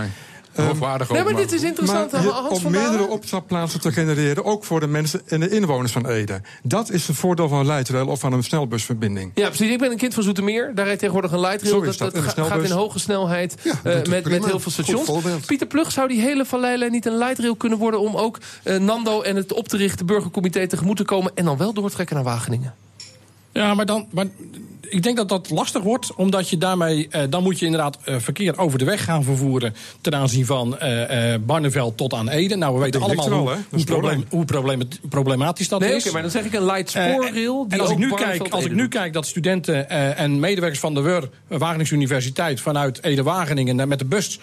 Hoogwaardig 0.55 1.09
um, 1.09 1.15
nee, 1.15 1.25
maar 1.25 1.37
dit 1.37 1.53
is 1.53 1.63
interessant. 1.63 2.13
Maar 2.13 2.23
je, 2.23 2.49
om 2.49 2.71
meerdere 2.71 3.07
opstapplaatsen 3.07 3.81
te 3.81 3.93
genereren, 3.93 4.45
ook 4.45 4.65
voor 4.65 4.81
de 4.81 4.87
mensen 4.87 5.23
en 5.27 5.41
de 5.41 5.49
inwoners 5.49 5.93
van 5.93 6.07
Ede. 6.09 6.41
Dat 6.63 6.91
is 6.91 7.07
het 7.07 7.17
voordeel 7.17 7.49
van 7.49 7.59
een 7.59 7.67
lightrail 7.67 8.07
of 8.07 8.21
van 8.21 8.33
een 8.33 8.43
snelbusverbinding. 8.43 9.31
Ja, 9.35 9.47
precies. 9.47 9.71
Ik 9.71 9.79
ben 9.79 9.91
een 9.91 9.97
kind 9.97 10.15
van 10.15 10.23
Zoetermeer. 10.23 10.75
Daar 10.75 10.85
rijdt 10.85 11.01
tegenwoordig 11.01 11.33
een 11.33 11.41
lightrail. 11.41 11.83
Dat, 11.83 11.99
dat, 11.99 12.15
dat 12.15 12.47
gaat 12.47 12.63
in 12.63 12.71
hoge 12.71 12.99
snelheid 12.99 13.57
ja, 13.63 13.73
uh, 13.73 14.03
met, 14.03 14.29
met 14.29 14.45
heel 14.45 14.61
veel 14.61 14.73
stations. 14.73 15.47
Pieter 15.47 15.67
Plug, 15.67 15.93
zou 15.93 16.09
die 16.09 16.21
hele 16.21 16.45
Valleilijn 16.45 16.93
niet 16.93 17.07
een 17.07 17.19
lightrail 17.19 17.55
kunnen 17.57 17.79
worden... 17.79 18.01
om 18.01 18.17
ook 18.17 18.39
uh, 18.65 18.79
Nando 18.79 19.23
en 19.23 19.37
het 19.37 19.53
op 19.53 19.69
te 19.69 19.77
richten 19.77 20.07
burgercomité 20.07 20.67
tegemoet 20.67 20.97
te 20.97 21.05
komen... 21.05 21.33
en 21.35 21.45
dan 21.45 21.57
wel 21.57 21.73
doortrekken 21.73 22.17
naar 22.17 22.25
Wageningen? 22.25 22.75
Ja, 23.53 23.75
maar 23.75 23.87
dan... 23.87 24.07
Maar 24.11 24.27
ik 24.89 25.03
denk 25.03 25.17
dat 25.17 25.29
dat 25.29 25.51
lastig 25.51 25.83
wordt, 25.83 26.15
omdat 26.15 26.49
je 26.49 26.59
daarmee... 26.59 27.09
Uh, 27.11 27.23
dan 27.31 27.43
moet 27.43 27.59
je 27.59 27.65
inderdaad 27.65 27.99
uh, 28.05 28.17
verkeer 28.19 28.59
over 28.59 28.79
de 28.79 28.85
weg 28.85 29.05
gaan 29.05 29.25
vervoeren... 29.25 29.75
ten 30.01 30.15
aanzien 30.15 30.47
van 30.47 30.77
uh, 30.83 31.35
Barneveld 31.41 31.97
tot 31.97 32.15
aan 32.15 32.29
Ede. 32.29 32.57
Nou, 32.57 32.75
we 32.75 32.81
weten 32.81 33.03
allemaal 33.03 33.29
hoe, 33.29 33.57
hoe, 33.71 33.85
probleem, 33.85 34.25
hoe 34.29 34.45
probleem, 34.45 34.81
problematisch 35.09 35.69
dat 35.69 35.81
nee, 35.81 35.95
is. 35.95 36.01
Okay, 36.01 36.13
maar 36.13 36.23
dan 36.23 36.31
zeg 36.31 36.45
ik 36.45 36.53
een 36.53 36.65
light 36.65 36.91
spoorrail. 36.91 37.67
en 37.69 37.81
als, 37.81 37.91
ik 37.91 37.99
nu, 37.99 38.15
kijk, 38.15 38.49
als 38.49 38.65
ik 38.65 38.73
nu 38.73 38.89
kijk 38.89 39.13
dat 39.13 39.27
studenten 39.27 39.89
en 40.17 40.41
medewerkers 40.41 40.81
van 40.81 40.95
de 40.95 41.01
WUR... 41.01 41.29
Wageningse 41.49 41.95
Universiteit 41.95 42.61
vanuit 42.61 43.03
Ede-Wageningen... 43.03 43.89
met 43.89 43.99
de 43.99 44.05
bus 44.05 44.39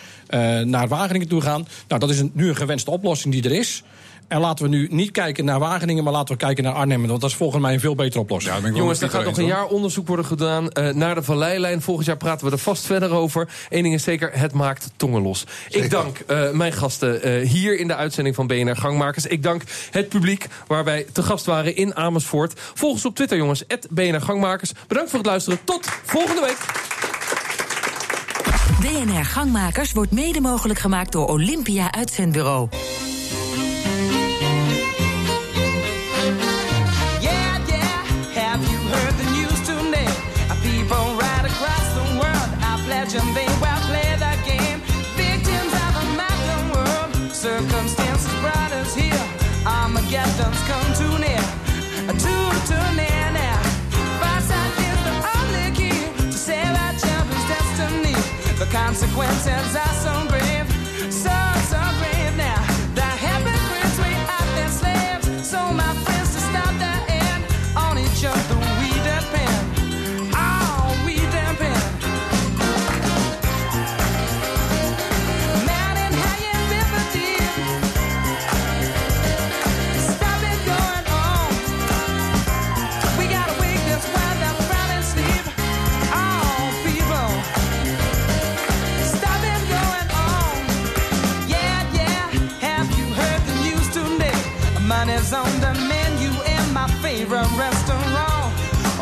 naar 0.63 0.87
Wageningen 0.87 1.27
toe 1.27 1.41
gaan... 1.41 1.67
nou, 1.87 1.99
dat 1.99 2.09
is 2.09 2.19
een, 2.19 2.31
nu 2.33 2.49
een 2.49 2.55
gewenste 2.55 2.91
oplossing 2.91 3.33
die 3.33 3.43
er 3.43 3.51
is... 3.51 3.83
En 4.31 4.39
laten 4.39 4.65
we 4.65 4.71
nu 4.71 4.87
niet 4.91 5.11
kijken 5.11 5.45
naar 5.45 5.59
Wageningen, 5.59 6.03
maar 6.03 6.13
laten 6.13 6.33
we 6.33 6.39
kijken 6.39 6.63
naar 6.63 6.73
Arnhem. 6.73 7.07
Want 7.07 7.21
dat 7.21 7.29
is 7.29 7.35
volgens 7.35 7.61
mij 7.61 7.73
een 7.73 7.79
veel 7.79 7.95
betere 7.95 8.19
oplossing. 8.19 8.55
Ja, 8.55 8.69
Jongens, 8.69 9.01
er 9.01 9.09
gaat 9.09 9.25
nog 9.25 9.37
een 9.37 9.45
jaar 9.45 9.65
onderzoek 9.65 10.07
worden 10.07 10.25
gedaan 10.25 10.67
uh, 10.73 10.89
naar 10.89 11.15
de 11.15 11.23
Valleilijn. 11.23 11.81
Volgend 11.81 12.07
jaar 12.07 12.17
praten 12.17 12.45
we 12.45 12.51
er 12.51 12.57
vast 12.57 12.85
verder 12.85 13.11
over. 13.11 13.49
Eén 13.69 13.83
ding 13.83 13.93
is 13.93 14.03
zeker, 14.03 14.31
het 14.33 14.53
maakt 14.53 14.91
tongen 14.95 15.21
los. 15.21 15.45
Zeker. 15.69 15.83
Ik 15.83 15.91
dank 15.91 16.17
uh, 16.27 16.51
mijn 16.51 16.73
gasten 16.73 17.27
uh, 17.27 17.49
hier 17.49 17.79
in 17.79 17.87
de 17.87 17.95
uitzending 17.95 18.35
van 18.35 18.47
BNR 18.47 18.75
Gangmakers. 18.75 19.25
Ik 19.25 19.43
dank 19.43 19.63
het 19.91 20.09
publiek 20.09 20.47
waar 20.67 20.83
wij 20.83 21.05
te 21.11 21.23
gast 21.23 21.45
waren 21.45 21.75
in 21.75 21.95
Amersfoort. 21.95 22.59
Volg 22.73 22.93
ons 22.93 23.05
op 23.05 23.15
Twitter, 23.15 23.37
jongens, 23.37 23.63
BNR 23.89 24.21
Gangmakers. 24.21 24.71
Bedankt 24.87 25.09
voor 25.09 25.19
het 25.19 25.27
luisteren. 25.27 25.59
Tot 25.63 25.87
volgende 26.05 26.41
week. 26.41 26.57
BNR 28.81 29.25
Gangmakers 29.25 29.91
wordt 29.91 30.11
mede 30.11 30.41
mogelijk 30.41 30.79
gemaakt 30.79 31.11
door 31.11 31.27
Olympia 31.27 31.91
Uitzendbureau. 31.91 32.69
Consequences. 58.71 59.75
Are 59.75 59.93
so 59.93 60.27
grave, 60.29 60.67
so, 61.11 61.29
so 61.69 61.90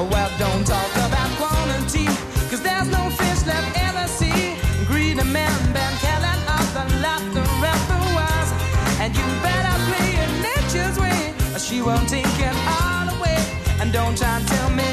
Oh, 0.01 0.07
well, 0.09 0.31
don't 0.39 0.65
talk 0.65 0.95
about 0.95 1.29
quantity, 1.35 2.05
cause 2.49 2.62
there's 2.62 2.88
no 2.88 3.09
fish 3.09 3.45
left 3.45 3.67
in 3.75 3.93
the 3.99 4.07
sea. 4.07 4.55
Greedy 4.88 5.25
men 5.25 5.51
been 5.75 5.93
killing 5.99 6.41
off 6.47 6.69
the 6.71 6.85
laughter 7.03 7.43
afterwards. 7.67 8.49
And 9.01 9.12
you 9.13 9.25
better 9.43 9.75
play 9.91 10.09
it 10.23 10.31
nature's 10.47 10.97
way, 10.97 11.33
or 11.53 11.59
she 11.59 11.81
won't 11.81 12.07
take 12.07 12.39
it 12.39 12.55
all 12.79 13.09
away. 13.17 13.43
And 13.81 13.91
don't 13.91 14.17
try 14.17 14.38
and 14.38 14.47
tell 14.47 14.69
me 14.69 14.88